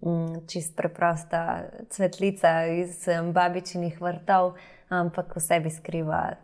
Mm, 0.06 0.44
čist 0.52 0.76
preprosta 0.78 1.66
cvetlica 1.90 2.68
iz 2.78 3.08
babičinih 3.34 3.98
vrtov, 4.02 4.54
ampak 4.94 5.34
v 5.34 5.42
sebi 5.42 5.74
skriva 5.74 6.36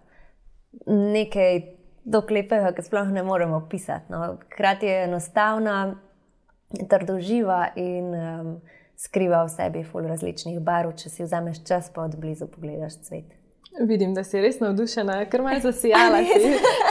nekaj 0.87 1.61
doklepega, 2.05 2.71
ki 2.73 2.85
sploh 2.87 3.11
ne 3.13 3.21
moremo 3.23 3.59
opisati. 3.61 4.09
No. 4.09 4.37
Hkrati 4.49 4.89
je 4.89 5.03
enostavna, 5.03 5.77
trdoživa 6.89 7.67
in 7.75 8.15
um, 8.15 8.53
skriva 9.01 9.43
v 9.43 9.49
sebi 9.49 9.83
ful 9.83 10.05
različnih 10.05 10.59
barv, 10.61 10.93
če 11.01 11.09
si 11.09 11.23
vzameš 11.25 11.63
čas, 11.67 11.89
pa 11.93 12.05
od 12.05 12.17
blizu 12.21 12.47
pogledaš 12.47 12.99
cvet. 13.07 13.37
Vidim, 13.87 14.11
da 14.13 14.23
si 14.27 14.41
res 14.43 14.59
navdušena, 14.59 15.15
ker 15.31 15.41
me 15.41 15.53
je 15.55 15.61
zasijala, 15.63 16.19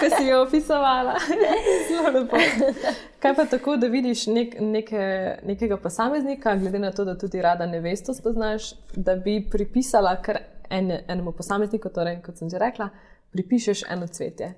ki 0.00 0.08
si 0.16 0.24
jo 0.26 0.40
opisovala. 0.46 1.18
Zelo 1.90 2.14
lepo. 2.14 2.40
Kaj 3.20 3.34
pa 3.36 3.44
tako, 3.52 3.76
da 3.76 3.90
vidiš 3.92 4.24
nek, 4.32 4.56
neke, 4.60 5.02
nekega 5.46 5.76
posameznika, 5.76 6.56
glede 6.56 6.80
na 6.82 6.90
to, 6.96 7.04
da 7.04 7.18
tudi 7.18 7.42
rada 7.44 7.68
nevesto 7.68 8.14
spoznaš, 8.16 8.72
da 8.96 9.14
bi 9.16 9.36
pripisala 9.52 10.16
kar 10.22 10.40
en, 10.70 10.90
enemu 11.06 11.36
posamezniku, 11.36 11.92
torej, 11.94 12.22
kot 12.24 12.40
sem 12.40 12.50
že 12.50 12.58
rekla, 12.58 12.88
pripišeš 13.36 13.84
eno 13.92 14.08
cvetje. 14.08 14.54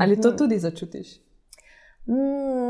Ali 0.00 0.20
to 0.20 0.32
mhm. 0.32 0.38
tudi 0.38 0.58
začutiš? 0.58 1.27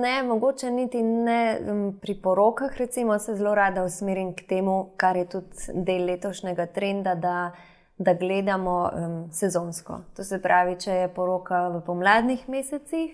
Ne, 0.00 0.22
mogoče 0.22 0.70
niti 0.70 1.02
ne 1.02 1.60
pri 2.00 2.14
porokah, 2.22 2.76
recimo, 2.76 3.18
se 3.18 3.34
zelo 3.34 3.54
rada 3.54 3.84
usmerim 3.84 4.32
k 4.34 4.42
temu, 4.48 4.90
kar 4.96 5.16
je 5.16 5.28
tudi 5.28 5.74
del 5.74 6.06
letošnjega 6.10 6.66
trenda, 6.66 7.14
da, 7.14 7.52
da 7.98 8.14
gledamo 8.14 8.90
um, 8.94 9.32
sezonsko. 9.32 10.00
To 10.16 10.24
se 10.24 10.40
pravi, 10.42 10.74
če 10.80 10.92
je 10.92 11.12
poroka 11.14 11.68
v 11.68 11.84
pomladnih 11.86 12.48
mesecih, 12.48 13.12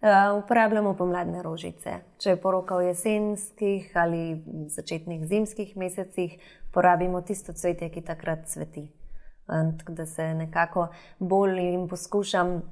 uh, 0.00 0.38
uporabljamo 0.38 0.94
pomladne 0.96 1.42
rožice. 1.44 1.98
Če 2.24 2.30
je 2.30 2.40
poroka 2.40 2.80
v 2.80 2.88
jesenskih 2.94 3.92
ali 4.00 4.22
začetnih 4.72 5.26
zimskih 5.28 5.76
mesecih, 5.76 6.38
porabimo 6.72 7.20
tisto 7.20 7.52
cvetje, 7.52 7.90
ki 7.92 8.00
takrat 8.00 8.48
cveti. 8.48 8.86
Um, 9.44 9.76
tako 9.76 9.92
da 9.92 10.08
se 10.08 10.32
nekako 10.34 10.88
bolj 11.18 11.60
in 11.60 11.84
poskušam 11.88 12.62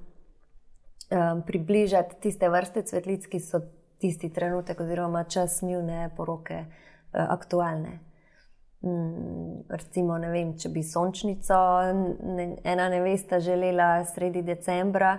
um, 1.11 1.43
približati 1.47 2.21
tiste 2.21 2.49
vrste 2.49 2.83
cvetlic, 2.83 3.27
ki 3.31 3.41
so 3.41 3.61
tisti 4.03 4.33
trenutek, 4.33 4.81
oziroma 4.81 5.25
čas 5.25 5.63
njihove 5.63 6.09
poroke, 6.17 6.65
uh, 6.65 7.21
aktualne. 7.29 8.01
Um, 8.85 9.65
recimo, 9.71 10.19
vem, 10.19 10.57
če 10.61 10.69
bi 10.69 10.83
sončnico 10.85 11.57
ne, 12.37 12.51
ena 12.65 12.89
nevesta 12.93 13.41
želela 13.41 14.05
sredi 14.05 14.43
decembra, 14.45 15.19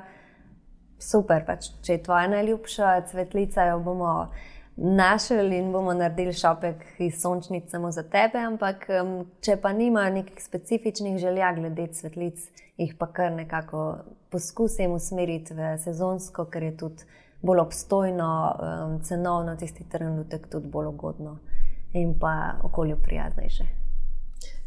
super, 1.01 1.43
pač, 1.47 1.71
če 1.83 1.97
je 1.97 2.03
tvoja 2.05 2.27
najljubša 2.31 2.91
cvetlica, 3.09 3.65
jo 3.71 3.79
bomo 3.83 4.11
našli 4.75 5.57
in 5.57 5.71
bomo 5.71 5.93
naredili 5.93 6.33
šopek 6.33 6.75
iz 6.99 7.21
sončnic 7.21 7.69
samo 7.71 7.91
za 7.91 8.03
tebe. 8.03 8.39
Ampak, 8.39 8.87
um, 9.01 9.25
če 9.41 9.57
pa 9.61 9.73
nimajo 9.73 10.13
nekih 10.13 10.43
specifičnih 10.43 11.17
želja 11.17 11.53
glede 11.55 11.87
cvetlic, 11.87 12.49
jih 12.77 12.95
pa 12.99 13.07
kar 13.07 13.31
nekako 13.31 13.97
poskusim 14.29 14.91
usmeriti 14.91 15.53
v 15.53 15.77
sezonsko, 15.79 16.45
ker 16.51 16.63
je 16.63 16.77
tudi 16.77 17.07
bolj 17.41 17.59
obstojno, 17.59 18.29
um, 18.59 18.99
cenovno, 19.03 19.55
tisti 19.55 19.87
trenutek 19.89 20.47
tudi 20.51 20.67
bolj 20.67 20.91
ugodno 20.91 21.37
in 21.93 22.19
pa 22.19 22.59
okolju 22.63 22.97
prijaznejše. 23.03 23.84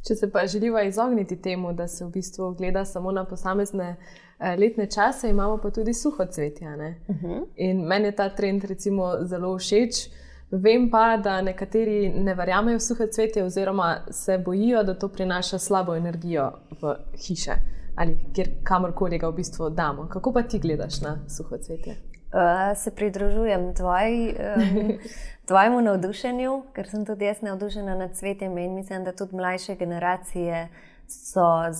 Če 0.08 0.14
se 0.14 0.30
pa 0.32 0.46
želiva 0.46 0.82
izogniti 0.82 1.36
temu, 1.42 1.72
da 1.72 1.88
se 1.88 2.04
v 2.04 2.10
bistvu 2.10 2.54
gleda 2.58 2.84
samo 2.84 3.12
na 3.12 3.24
posamezne 3.24 3.96
eh, 4.38 4.56
letne 4.56 4.86
čase, 4.86 5.30
imamo 5.30 5.58
pa 5.62 5.70
tudi 5.70 5.94
suho 5.94 6.26
cvetje. 6.26 6.68
Uh 6.68 7.14
mhm. 7.14 7.26
-huh. 7.26 7.44
In 7.56 7.84
meni 7.86 8.08
je 8.08 8.16
ta 8.16 8.28
trend 8.28 8.64
recimo 8.64 9.12
zelo 9.22 9.58
všeč. 9.58 10.08
Vem 10.50 10.90
pa, 10.90 11.16
da 11.16 11.42
nekateri 11.42 12.08
ne 12.08 12.34
verjamejo 12.34 12.78
v 12.78 12.80
suho 12.80 13.06
cvetje, 13.06 13.44
oziroma 13.44 13.96
se 14.10 14.38
bojijo, 14.38 14.82
da 14.82 14.94
to 14.94 15.08
prinaša 15.08 15.58
slabo 15.58 15.94
energijo 15.96 16.52
v 16.82 16.94
hiše 17.26 17.52
ali 17.98 18.18
kjer 18.34 18.48
kamorkoli 18.64 19.18
ga 19.18 19.28
v 19.28 19.32
bistvu 19.32 19.70
damo. 19.70 20.06
Kako 20.08 20.32
pa 20.32 20.42
ti 20.42 20.58
gledaš 20.58 21.00
na 21.00 21.18
suho 21.28 21.58
cvetje? 21.58 21.96
Uh, 22.28 22.76
se 22.76 22.90
pridružujem 22.90 23.74
tvoj, 23.74 24.28
um, 24.28 24.98
tvojemu 25.48 25.80
navdušenju, 25.80 26.62
ker 26.72 26.88
sem 26.88 27.06
tudi 27.06 27.24
jaz 27.24 27.40
navdušena 27.42 27.94
nad 27.94 28.12
cvetjem 28.14 28.58
in 28.58 28.74
mislim, 28.74 29.04
da 29.04 29.12
tudi 29.12 29.36
mlajše 29.36 29.74
generacije 29.74 30.68
so, 31.08 31.72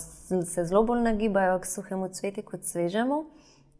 se 0.46 0.64
zelo 0.64 0.82
bolj 0.82 1.02
nagibajo 1.02 1.58
k 1.60 1.66
suhemu 1.66 2.08
cvetju 2.08 2.44
kot 2.44 2.64
svežemu. 2.64 3.24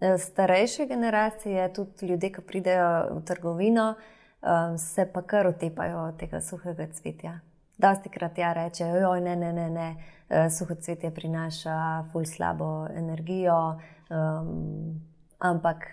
Eh, 0.00 0.18
starejše 0.18 0.86
generacije, 0.86 1.72
tudi 1.72 2.06
ljudje, 2.06 2.32
ki 2.32 2.40
pridejo 2.40 3.16
v 3.16 3.24
trgovino, 3.24 3.94
um, 4.42 4.78
se 4.78 5.06
pa 5.12 5.22
kar 5.22 5.46
otepajo 5.46 6.12
tega 6.18 6.40
suhega 6.40 6.86
cvetja. 6.92 7.40
Dosti 7.78 8.08
krat 8.08 8.38
ja 8.38 8.52
rečejo, 8.52 9.00
da 9.00 9.20
ne, 9.20 9.36
ne, 9.36 9.52
ne, 9.52 9.70
ne, 9.70 9.96
uh, 10.28 10.52
suho 10.58 10.74
cvetje 10.74 11.10
prinaša 11.14 12.04
ful 12.12 12.24
slabo 12.24 12.86
energijo, 12.94 13.80
um, 14.10 15.00
ampak 15.38 15.86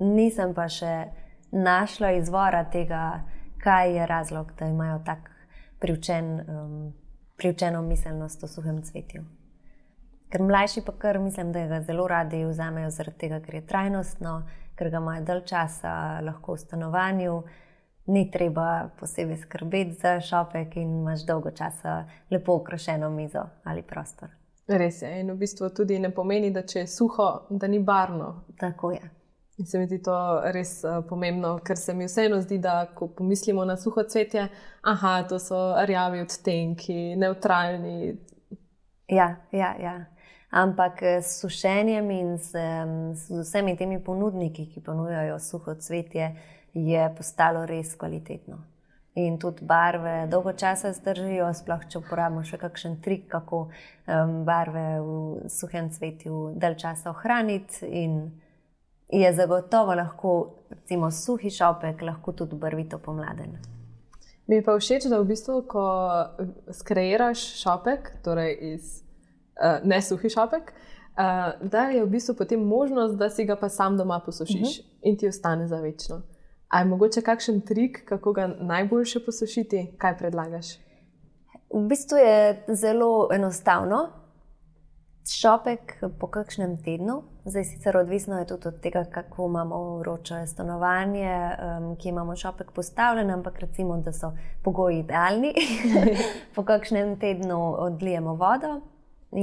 nisem 0.00 0.54
pa 0.54 0.68
še 0.68 0.94
našla 1.50 2.12
izvora 2.18 2.64
tega, 2.70 3.24
kaj 3.60 3.96
je 3.96 4.06
razlog, 4.06 4.52
da 4.58 4.66
imajo 4.66 5.02
tako 5.04 5.36
privčen, 5.80 6.40
um, 6.40 6.92
privčeno 7.36 7.82
miselnost 7.82 8.44
o 8.44 8.48
suhem 8.48 8.82
cvetju. 8.82 9.24
Ker 10.30 10.42
mlajši 10.42 10.82
pa 10.86 10.92
kar 10.92 11.18
mislim, 11.18 11.52
da 11.52 11.66
ga 11.66 11.80
zelo 11.82 12.06
radi 12.08 12.44
vzamejo 12.44 12.90
zaradi 12.90 13.18
tega, 13.18 13.40
ker 13.40 13.54
je 13.54 13.66
trajnostno, 13.66 14.42
ker 14.78 14.90
ga 14.90 15.00
imajo 15.02 15.24
dalj 15.24 15.42
časa 15.44 16.20
lahko 16.24 16.54
v 16.54 16.58
stanovanju. 16.58 17.42
Ni 18.06 18.30
treba 18.30 18.88
posebej 18.98 19.36
skrbeti 19.36 19.92
za 20.00 20.20
šopek, 20.20 20.76
in 20.76 21.00
imaš 21.00 21.26
dolgo 21.26 21.50
časa 21.50 22.04
lepo 22.30 22.54
ukrašeno 22.54 23.10
mizo 23.10 23.42
ali 23.64 23.82
prostor. 23.82 24.28
Res 24.68 25.02
je. 25.02 25.20
In 25.20 25.32
v 25.32 25.36
bistvu 25.36 25.68
tudi 25.74 25.98
ne 25.98 26.10
pomeni, 26.14 26.50
da 26.50 26.62
če 26.62 26.84
je 26.84 26.86
suho, 26.86 27.30
da 27.50 27.66
ni 27.66 27.78
barno. 27.78 28.44
Tako 28.58 28.92
je. 28.92 29.19
In 29.60 29.66
se 29.66 29.78
mi 29.78 29.84
zdi 29.84 29.98
to 30.00 30.14
res 30.54 30.78
uh, 30.88 31.02
pomembno, 31.04 31.58
ker 31.60 31.76
se 31.76 31.92
mi 31.92 32.06
vseeno 32.08 32.38
zdi, 32.40 32.56
da 32.58 32.86
ko 32.96 33.10
pomislimo 33.12 33.64
na 33.68 33.76
suho 33.76 34.06
cvetje, 34.08 34.46
aha, 34.88 35.10
to 35.28 35.36
so 35.38 35.58
rjavi 35.84 36.22
odtenki, 36.24 36.96
neutralni. 37.20 38.14
Ja, 39.12 39.34
ja, 39.52 39.74
ja. 39.82 39.94
Ampak 40.50 41.02
eh, 41.02 41.20
s 41.22 41.42
sušenjem 41.42 42.10
in 42.10 42.38
s, 42.38 42.56
s 43.14 43.28
vsemi 43.30 43.76
temi 43.76 44.00
ponudniki, 44.04 44.64
ki 44.72 44.80
ponujajo 44.80 45.36
suho 45.38 45.74
cvetje, 45.76 46.32
je 46.74 47.06
postalo 47.16 47.66
res 47.68 47.92
kvalitetno. 48.00 48.62
In 49.20 49.36
tudi 49.38 49.64
barve 49.66 50.24
dolgo 50.30 50.54
časa 50.56 50.94
zdržijo, 50.96 51.52
sploh 51.54 51.84
če 51.90 52.00
uporabimo 52.00 52.46
še 52.46 52.56
kakšen 52.62 52.96
trik, 53.04 53.28
kako 53.28 53.66
um, 53.66 54.36
barve 54.48 54.86
v 55.04 55.50
suhem 55.52 55.90
cvetju 55.92 56.54
dalj 56.56 56.78
časa 56.80 57.12
ohraniti 57.12 57.90
je 59.12 59.32
zagotovo 59.34 59.94
lahko, 59.94 60.54
recimo, 60.70 61.10
suhi 61.10 61.50
šopek, 61.50 62.02
lahko 62.02 62.32
tudi 62.32 62.56
barvito 62.56 62.98
pomladen. 62.98 63.58
Mi 64.46 64.56
je 64.56 64.64
pa 64.64 64.76
všeč, 64.78 65.06
da 65.10 65.20
v 65.20 65.28
bistvu, 65.30 65.62
ko 65.70 65.84
skreiraš 66.74 67.42
šopek, 67.62 68.10
torej 68.24 68.56
iz 68.72 68.88
uh, 69.00 69.78
ne 69.84 70.00
suhi 70.02 70.30
šopek, 70.30 70.72
uh, 70.72 71.68
da 71.70 71.84
je 71.94 72.04
v 72.04 72.10
bistvu 72.10 72.34
potem 72.38 72.62
možnost, 72.66 73.14
da 73.18 73.30
si 73.30 73.44
ga 73.44 73.56
pa 73.56 73.68
sam 73.68 73.96
doma 73.98 74.20
posušiš 74.26 74.54
uh 74.54 74.60
mhm. 74.60 74.68
-huh. 74.68 75.00
in 75.02 75.16
ti 75.18 75.28
ostane 75.28 75.68
za 75.68 75.80
večno. 75.80 76.22
Ali 76.68 76.86
je 76.86 76.90
mogoče 76.90 77.22
kakšen 77.22 77.60
trik, 77.60 78.04
kako 78.08 78.32
ga 78.32 78.46
najboljše 78.46 79.24
posušiti, 79.24 79.94
kaj 79.98 80.18
predlagaš? 80.18 80.66
V 81.74 81.86
bistvu 81.88 82.16
je 82.16 82.64
zelo 82.68 83.28
enostavno 83.32 84.19
šopek 85.28 86.04
po 86.18 86.26
kakšnem 86.26 86.76
tednu. 86.82 87.22
Zdaj, 87.44 87.64
sicer 87.64 87.96
odvisno 87.96 88.38
je 88.38 88.46
tudi 88.46 88.68
od 88.68 88.80
tega, 88.80 89.04
kako 89.04 89.46
imamo 89.46 89.96
vroče 89.98 90.46
stanovanje, 90.46 91.32
um, 91.32 91.96
ki 91.96 92.08
imamo 92.08 92.36
šopek 92.36 92.72
postavljen, 92.72 93.30
ampak 93.30 93.58
recimo, 93.58 93.96
da 93.96 94.12
so 94.12 94.32
pogoji 94.62 94.98
idealni. 94.98 95.54
po 96.54 96.64
kakšnem 96.64 97.18
tednu 97.18 97.74
odlijemo 97.78 98.34
vodo. 98.34 98.80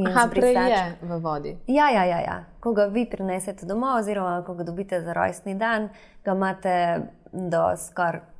Aha, 0.07 0.27
prej 0.31 0.53
je 0.53 0.97
v 1.01 1.19
vodi. 1.19 1.57
Ja, 1.67 1.89
ja, 1.89 2.03
ja, 2.03 2.19
ja. 2.19 2.43
Ko 2.59 2.73
ga 2.73 2.85
vi 2.85 3.05
prinesete 3.09 3.65
domov, 3.65 3.99
oziroma 3.99 4.43
ko 4.43 4.53
ga 4.53 4.63
dobite 4.63 5.01
za 5.01 5.13
rojstni 5.13 5.55
dan, 5.55 5.89
ga 6.25 6.31
imate 6.35 7.01
do 7.31 7.71
skoraj 7.77 8.37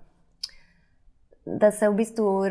da 1.48 1.72
se 1.72 1.90
v 1.90 1.94
bistvu 1.96 2.44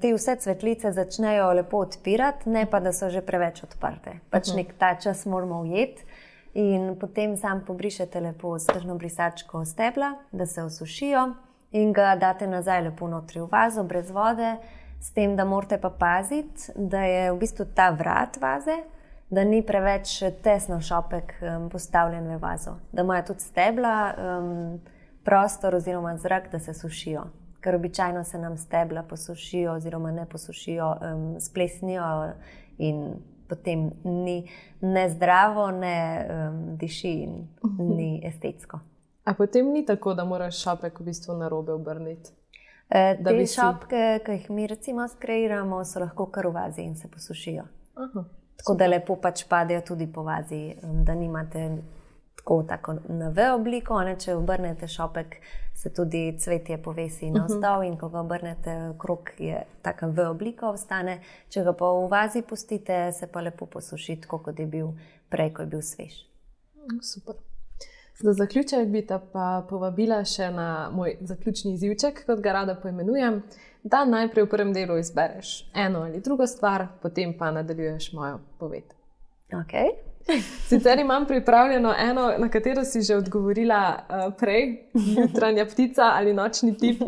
te 0.00 0.12
vse 0.14 0.36
cvetlice 0.36 0.92
začnejo 0.92 1.52
lepo 1.52 1.78
odpirati, 1.84 2.48
ne 2.48 2.64
pa 2.66 2.80
da 2.80 2.92
so 2.92 3.10
že 3.10 3.20
preveč 3.20 3.62
odprte. 3.62 4.20
Pač 4.30 4.48
uh 4.48 4.54
-huh. 4.54 4.56
nek 4.56 4.74
ta 4.78 4.94
čas 4.94 5.26
moramo 5.26 5.60
ujeti. 5.60 6.04
In 6.54 6.96
potem 7.00 7.36
sam 7.36 7.64
pobrišete 7.66 8.20
lepo 8.20 8.58
s 8.58 8.66
tržno 8.66 8.94
brisačko 8.94 9.64
stebla, 9.64 10.14
da 10.32 10.46
se 10.46 10.62
osušijo, 10.62 11.34
in 11.72 11.92
ga 11.92 12.16
date 12.16 12.46
nazaj 12.46 12.82
lepo 12.82 13.08
notri 13.08 13.40
v 13.40 13.48
vazo, 13.52 13.82
brez 13.82 14.10
vode, 14.10 14.56
s 15.00 15.12
tem, 15.12 15.36
da 15.36 15.44
morate 15.44 15.78
pa 15.78 15.90
paziti, 15.90 16.72
da 16.74 17.02
je 17.02 17.32
v 17.32 17.38
bistvu 17.38 17.64
ta 17.74 17.90
vrat 17.90 18.36
vaze, 18.40 18.76
da 19.30 19.44
ni 19.44 19.62
preveč 19.62 20.22
tesno 20.42 20.80
šopek 20.80 21.34
um, 21.40 21.70
postavljen 21.70 22.26
v 22.26 22.38
vazo, 22.38 22.76
da 22.92 23.02
imajo 23.02 23.22
tudi 23.22 23.40
stebla 23.40 24.14
um, 24.18 24.80
prostor 25.24 25.74
oziroma 25.74 26.16
zrak, 26.16 26.50
da 26.52 26.58
se 26.58 26.74
sušijo 26.74 27.24
ker 27.60 27.74
običajno 27.74 28.24
se 28.24 28.38
nam 28.38 28.56
stebla 28.58 29.02
posušijo, 29.02 29.72
oziroma 29.72 30.10
ne 30.10 30.26
posušijo, 30.26 30.94
um, 31.00 31.40
splesnijo 31.40 32.32
in 32.78 33.14
potem 33.48 33.90
ni 34.04 34.48
ne 34.80 35.08
zdravo, 35.10 35.70
ne 35.70 36.26
um, 36.30 36.76
diši 36.76 37.10
in 37.10 37.48
ni 37.78 38.20
estetsko. 38.24 38.80
A 39.24 39.34
potem 39.34 39.72
ni 39.72 39.84
tako, 39.86 40.14
da 40.14 40.24
moraš 40.24 40.62
šopek 40.62 41.00
v 41.00 41.04
bistvu 41.04 41.36
na 41.38 41.48
robe 41.48 41.72
obrniti. 41.72 42.30
E, 42.88 43.18
te 43.24 43.46
si... 43.46 43.54
šopke, 43.54 44.20
ki 44.26 44.32
jih 44.32 44.50
mi 44.50 44.66
recimo 44.66 45.06
skreiramo, 45.08 45.84
so 45.84 46.00
lahko 46.02 46.26
kar 46.32 46.48
v 46.48 46.54
vazi 46.54 46.82
in 46.82 46.96
se 46.96 47.10
posušijo. 47.10 47.64
Aha, 47.94 48.24
tako 48.56 48.74
da 48.74 48.88
lepo 48.88 49.16
pač 49.22 49.44
padejo 49.48 49.82
tudi 49.92 50.08
po 50.12 50.24
vazi, 50.26 50.74
da 51.06 51.14
nimate 51.14 51.68
tako, 52.40 52.62
tako 52.62 52.94
na 53.08 53.28
V 53.28 53.54
obliko, 53.54 54.02
ne, 54.02 54.16
če 54.16 54.34
obrnete 54.34 54.88
šopek, 54.88 55.36
se 55.74 55.92
tudi 55.94 56.38
cvetje 56.38 56.82
povesi 56.82 57.30
na 57.30 57.46
vstav 57.46 57.78
uh 57.78 57.84
-huh. 57.84 57.86
in 57.86 57.96
ko 57.98 58.08
ga 58.08 58.20
obrnete 58.20 58.92
krok, 58.98 59.30
je 59.38 59.62
tako 59.82 60.06
V 60.06 60.28
obliko 60.28 60.66
ostane. 60.66 61.20
Če 61.48 61.64
ga 61.64 61.72
pa 61.72 61.86
v 61.86 62.08
vazi 62.08 62.42
pustite, 62.42 63.12
se 63.12 63.26
pa 63.26 63.40
lepo 63.40 63.66
posuši, 63.66 64.20
kot 64.20 64.58
je 64.58 64.66
bil 64.66 64.88
prej, 65.28 65.54
ko 65.54 65.62
je 65.62 65.66
bil 65.66 65.82
svež. 65.82 66.12
Super. 67.02 67.34
Za 68.22 68.32
zaključek 68.32 68.88
bi 68.88 69.06
te 69.06 69.18
pa 69.32 69.66
povabila 69.68 70.24
še 70.24 70.50
na 70.50 70.90
moj 70.92 71.16
zaključni 71.20 71.72
izjivček, 71.72 72.26
kot 72.26 72.40
ga 72.40 72.52
rada 72.52 72.74
poimenujem, 72.74 73.42
da 73.82 74.04
najprej 74.04 74.44
v 74.44 74.48
prvem 74.48 74.72
delu 74.72 74.98
izbereš 74.98 75.70
eno 75.74 76.00
ali 76.00 76.20
drugo 76.20 76.46
stvar, 76.46 76.86
potem 77.02 77.38
pa 77.38 77.50
nadaljuješ 77.50 78.12
mojo 78.12 78.40
poved. 78.58 78.84
Okay. 79.52 80.09
Sicer 80.66 80.98
imam 80.98 81.26
pripravljeno 81.26 81.94
eno, 81.98 82.32
na 82.38 82.48
katero 82.48 82.84
si 82.84 83.02
že 83.02 83.16
odgovorila 83.16 83.94
uh, 83.98 84.34
prej, 84.38 84.90
jutranja 84.94 85.66
ptica 85.66 86.02
ali 86.02 86.34
nočni 86.34 86.78
tip. 86.78 87.02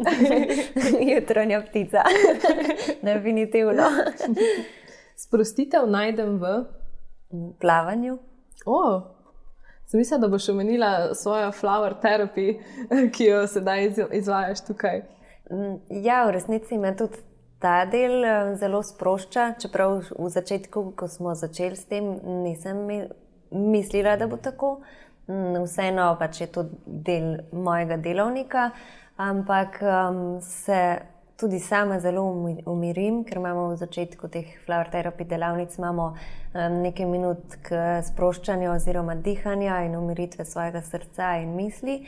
jutranja 1.14 1.62
ptica, 1.68 2.02
definitivno. 3.12 3.82
Sprostitev 5.16 5.86
najdem 5.86 6.38
v 6.38 6.64
plavanju. 7.60 8.18
Oh. 8.66 9.02
Sem 9.86 9.98
mislila, 9.98 10.20
da 10.20 10.28
boš 10.28 10.48
omenila 10.48 11.14
svojo 11.14 11.52
flower 11.52 11.94
therapy, 12.02 12.60
ki 13.12 13.24
jo 13.24 13.46
sedaj 13.46 13.92
izvajaš 14.12 14.64
tukaj. 14.66 15.02
Mm, 15.50 16.02
ja, 16.04 16.24
v 16.26 16.30
resnici 16.30 16.78
me 16.78 16.96
tudi 16.96 17.18
ta 17.62 17.84
del 17.86 18.24
eh, 18.24 18.56
zelo 18.58 18.82
sprošča, 18.82 19.54
čeprav 19.62 20.02
v 20.18 20.28
začetku, 20.28 20.92
ko 20.98 21.08
smo 21.08 21.36
začeli 21.38 21.78
s 21.78 21.86
tem, 21.86 22.10
nisem 22.42 22.82
mislila, 23.50 24.16
da 24.18 24.26
bo 24.26 24.36
tako. 24.36 24.80
Mm, 25.30 25.62
vseeno 25.62 26.10
pač 26.18 26.40
je 26.42 26.48
to 26.50 26.66
del 26.86 27.44
mojega 27.54 27.96
delovnika, 28.02 28.70
ampak 29.16 29.78
um, 29.86 30.40
se 30.42 30.98
tudi 31.38 31.60
sama 31.62 32.00
zelo 32.00 32.24
umirim, 32.66 33.22
ker 33.24 33.38
imamo 33.38 33.68
v 33.70 33.78
začetku 33.78 34.28
teh 34.30 34.50
flower 34.66 34.90
therapy 34.90 35.24
delavnic 35.26 35.78
um, 35.78 36.02
nekaj 36.82 37.06
minut 37.06 37.56
k 37.62 38.02
sproščanju 38.02 38.70
oziroma 38.74 39.14
dihanja 39.14 39.84
in 39.86 39.96
umiritve 39.96 40.44
svojega 40.44 40.82
srca 40.82 41.36
in 41.38 41.54
misli. 41.54 42.02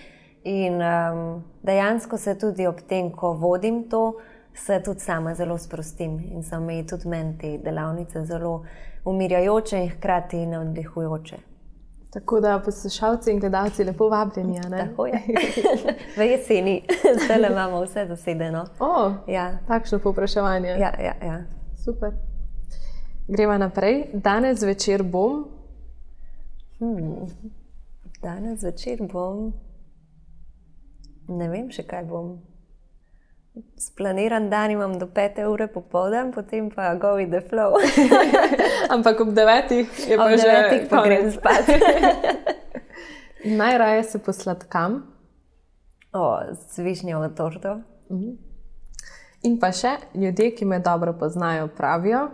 In 0.45 0.83
um, 0.83 1.45
dejansko 1.63 2.19
se 2.19 2.35
tudi 2.39 2.67
ob 2.67 2.83
tem, 2.89 3.11
ko 3.11 3.33
vodim 3.33 3.89
to, 3.89 4.19
se 4.55 4.83
tudi 4.83 5.01
sama 5.01 5.35
zelo 5.35 5.59
sprostim 5.59 6.21
in 6.21 6.43
so 6.43 6.61
mi 6.61 6.87
tudi 6.87 7.09
meni 7.09 7.39
te 7.39 7.59
delavnice 7.59 8.25
zelo 8.25 8.65
umirjajoče 9.05 9.83
in 9.83 9.91
hkrati 9.91 10.47
navdihujoče. 10.47 11.37
Tako 12.15 12.41
da 12.41 12.61
poslušalci 12.65 13.33
in 13.33 13.41
gledalci 13.41 13.85
lepo 13.85 14.09
vabljeni. 14.09 14.61
Tako 14.71 15.07
je. 15.07 15.23
v 16.17 16.23
jeseni, 16.23 16.83
zdaj 17.25 17.39
le 17.39 17.49
imamo 17.51 17.83
vse 17.83 18.07
zasedeno. 18.07 18.67
Oh, 18.79 19.13
ja. 19.29 19.59
Takšno 19.69 19.99
povpraševanje. 19.99 20.69
Ja, 20.69 20.93
ja, 21.01 21.15
ja. 21.27 21.43
Super. 21.85 22.13
Gremo 23.29 23.59
naprej. 23.59 24.11
Danes 24.13 24.63
večer 24.63 25.03
bom. 25.03 25.49
Hmm. 26.79 27.27
Danes 28.23 28.63
večer 28.63 28.99
bom. 29.13 29.53
Ne 31.29 31.49
vem 31.49 31.71
še 31.71 31.83
kaj 31.83 32.05
bom. 32.05 32.54
Splaniran 33.79 34.51
dan 34.51 34.71
imam 34.71 34.99
do 34.99 35.07
5 35.07 35.47
ure 35.47 35.69
popoldan, 35.69 36.33
potem 36.33 36.71
pa 36.71 36.95
go 36.95 37.15
with 37.17 37.31
the 37.31 37.41
flow. 37.41 37.79
Ampak 38.95 39.21
ob 39.21 39.31
9 39.31 39.71
je 40.11 40.17
pa 40.17 40.25
ob 40.25 40.31
že 40.31 40.43
devetih 40.43 40.89
pa 40.91 41.03
grem 41.07 41.31
spat. 41.31 41.63
Najraje 43.61 44.03
se 44.05 44.19
posladkam. 44.19 45.07
O, 46.13 46.41
z 46.55 46.79
višnjovo 46.79 47.29
torto. 47.29 47.81
Mhm. 48.11 48.31
In 49.45 49.59
pa 49.61 49.71
še 49.77 49.99
ljudje, 50.17 50.51
ki 50.57 50.65
me 50.65 50.79
dobro 50.81 51.13
poznajo, 51.13 51.69
pravijo, 51.77 52.31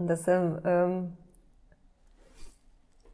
da 0.00 0.16
sem, 0.16 0.44
um, 0.62 1.16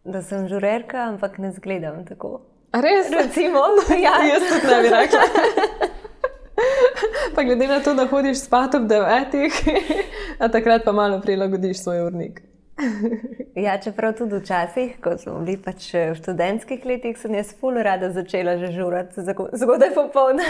da 0.05 0.23
sem 0.23 0.45
žurerka, 0.49 1.09
ampak 1.09 1.39
ne 1.39 1.51
zgledam 1.57 2.05
tako. 2.07 2.56
Res? 2.81 3.11
Recimo, 3.11 3.61
ja. 4.07 4.15
Jaz 4.27 4.43
tudi 4.49 4.67
ne 4.67 4.83
bi 4.83 4.89
rekla. 4.89 5.23
Pa 7.35 7.43
glede 7.43 7.67
na 7.67 7.81
to, 7.81 7.95
da 7.95 8.07
hodiš 8.07 8.41
spat 8.41 8.75
ob 8.75 8.87
devetih, 8.89 9.53
a 10.43 10.49
takrat 10.49 10.85
pa 10.85 10.93
malo 10.93 11.21
prilagodiš 11.21 11.83
svoj 11.83 12.01
urnik. 12.07 12.41
Ja, 13.55 13.79
čeprav 13.81 14.13
tudi 14.17 14.39
včasih, 14.41 14.97
ko 15.05 15.15
smo 15.19 15.39
bili 15.41 15.57
pač 15.61 15.89
v 15.95 16.15
študentskih 16.17 16.85
letih, 16.85 17.17
sem 17.21 17.35
jaz 17.35 17.55
fully 17.61 17.85
rada 17.85 18.11
začela 18.13 18.57
že 18.61 18.73
žurati 18.73 19.25
zgodaj 19.53 19.95
popoldne. 19.95 20.45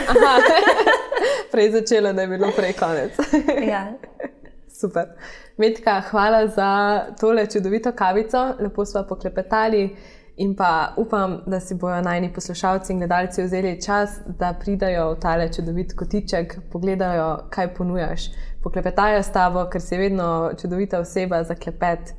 Prej 1.52 1.70
začela, 1.70 2.12
da 2.12 2.26
je 2.26 2.32
bilo 2.34 2.50
prej 2.56 2.74
konec. 2.78 3.18
Ja. 3.62 3.86
Super. 4.70 5.14
Medka, 5.56 6.00
hvala 6.10 6.46
za 6.46 6.70
tole 7.20 7.46
čudovito 7.46 7.92
kavico, 7.92 8.54
lepo 8.60 8.84
smo 8.84 9.06
poklepetali. 9.08 9.88
In 10.36 10.52
pa 10.56 10.92
upam, 10.96 11.38
da 11.46 11.60
si 11.60 11.74
bodo 11.74 12.00
najni 12.00 12.32
poslušalci 12.32 12.92
in 12.92 12.98
gledalci 12.98 13.42
vzeli 13.42 13.80
čas, 13.82 14.20
da 14.38 14.52
pridajo 14.60 15.14
v 15.14 15.20
tale 15.20 15.48
čudovit 15.52 15.94
kotiček, 15.96 16.58
pogledajo, 16.72 17.48
kaj 17.50 17.74
ponujaš, 17.74 18.28
poklepetajo 18.62 19.22
s 19.22 19.32
tabo, 19.32 19.64
ker 19.72 19.80
si 19.80 19.96
vedno 19.96 20.50
čudovita 20.60 21.00
oseba 21.00 21.42
za 21.44 21.54
klepet, 21.54 22.12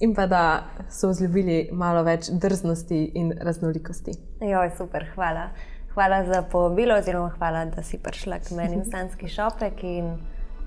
in 0.00 0.14
pa 0.14 0.26
da 0.26 0.42
so 0.90 1.10
vzljubili 1.10 1.68
malo 1.72 2.02
več 2.02 2.30
drznosti 2.30 3.00
in 3.14 3.32
raznolikosti. 3.40 4.14
Joj, 4.40 4.70
super, 4.78 5.06
hvala. 5.14 5.48
Hvala 5.94 6.24
za 6.24 6.42
povabilo, 6.42 6.94
oziroma 6.94 7.32
hvala, 7.38 7.64
da 7.64 7.82
si 7.82 7.98
prišla 7.98 8.38
k 8.38 8.54
meni 8.54 8.78
v 8.78 8.84
Stanski 8.86 9.28
šopek 9.28 9.82
in 9.82 10.14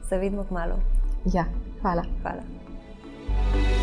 se 0.10 0.18
vidimo 0.18 0.44
k 0.44 0.52
malu. 0.52 0.82
Ja, 1.34 1.46
hvala. 1.82 2.04
hvala. 2.22 3.81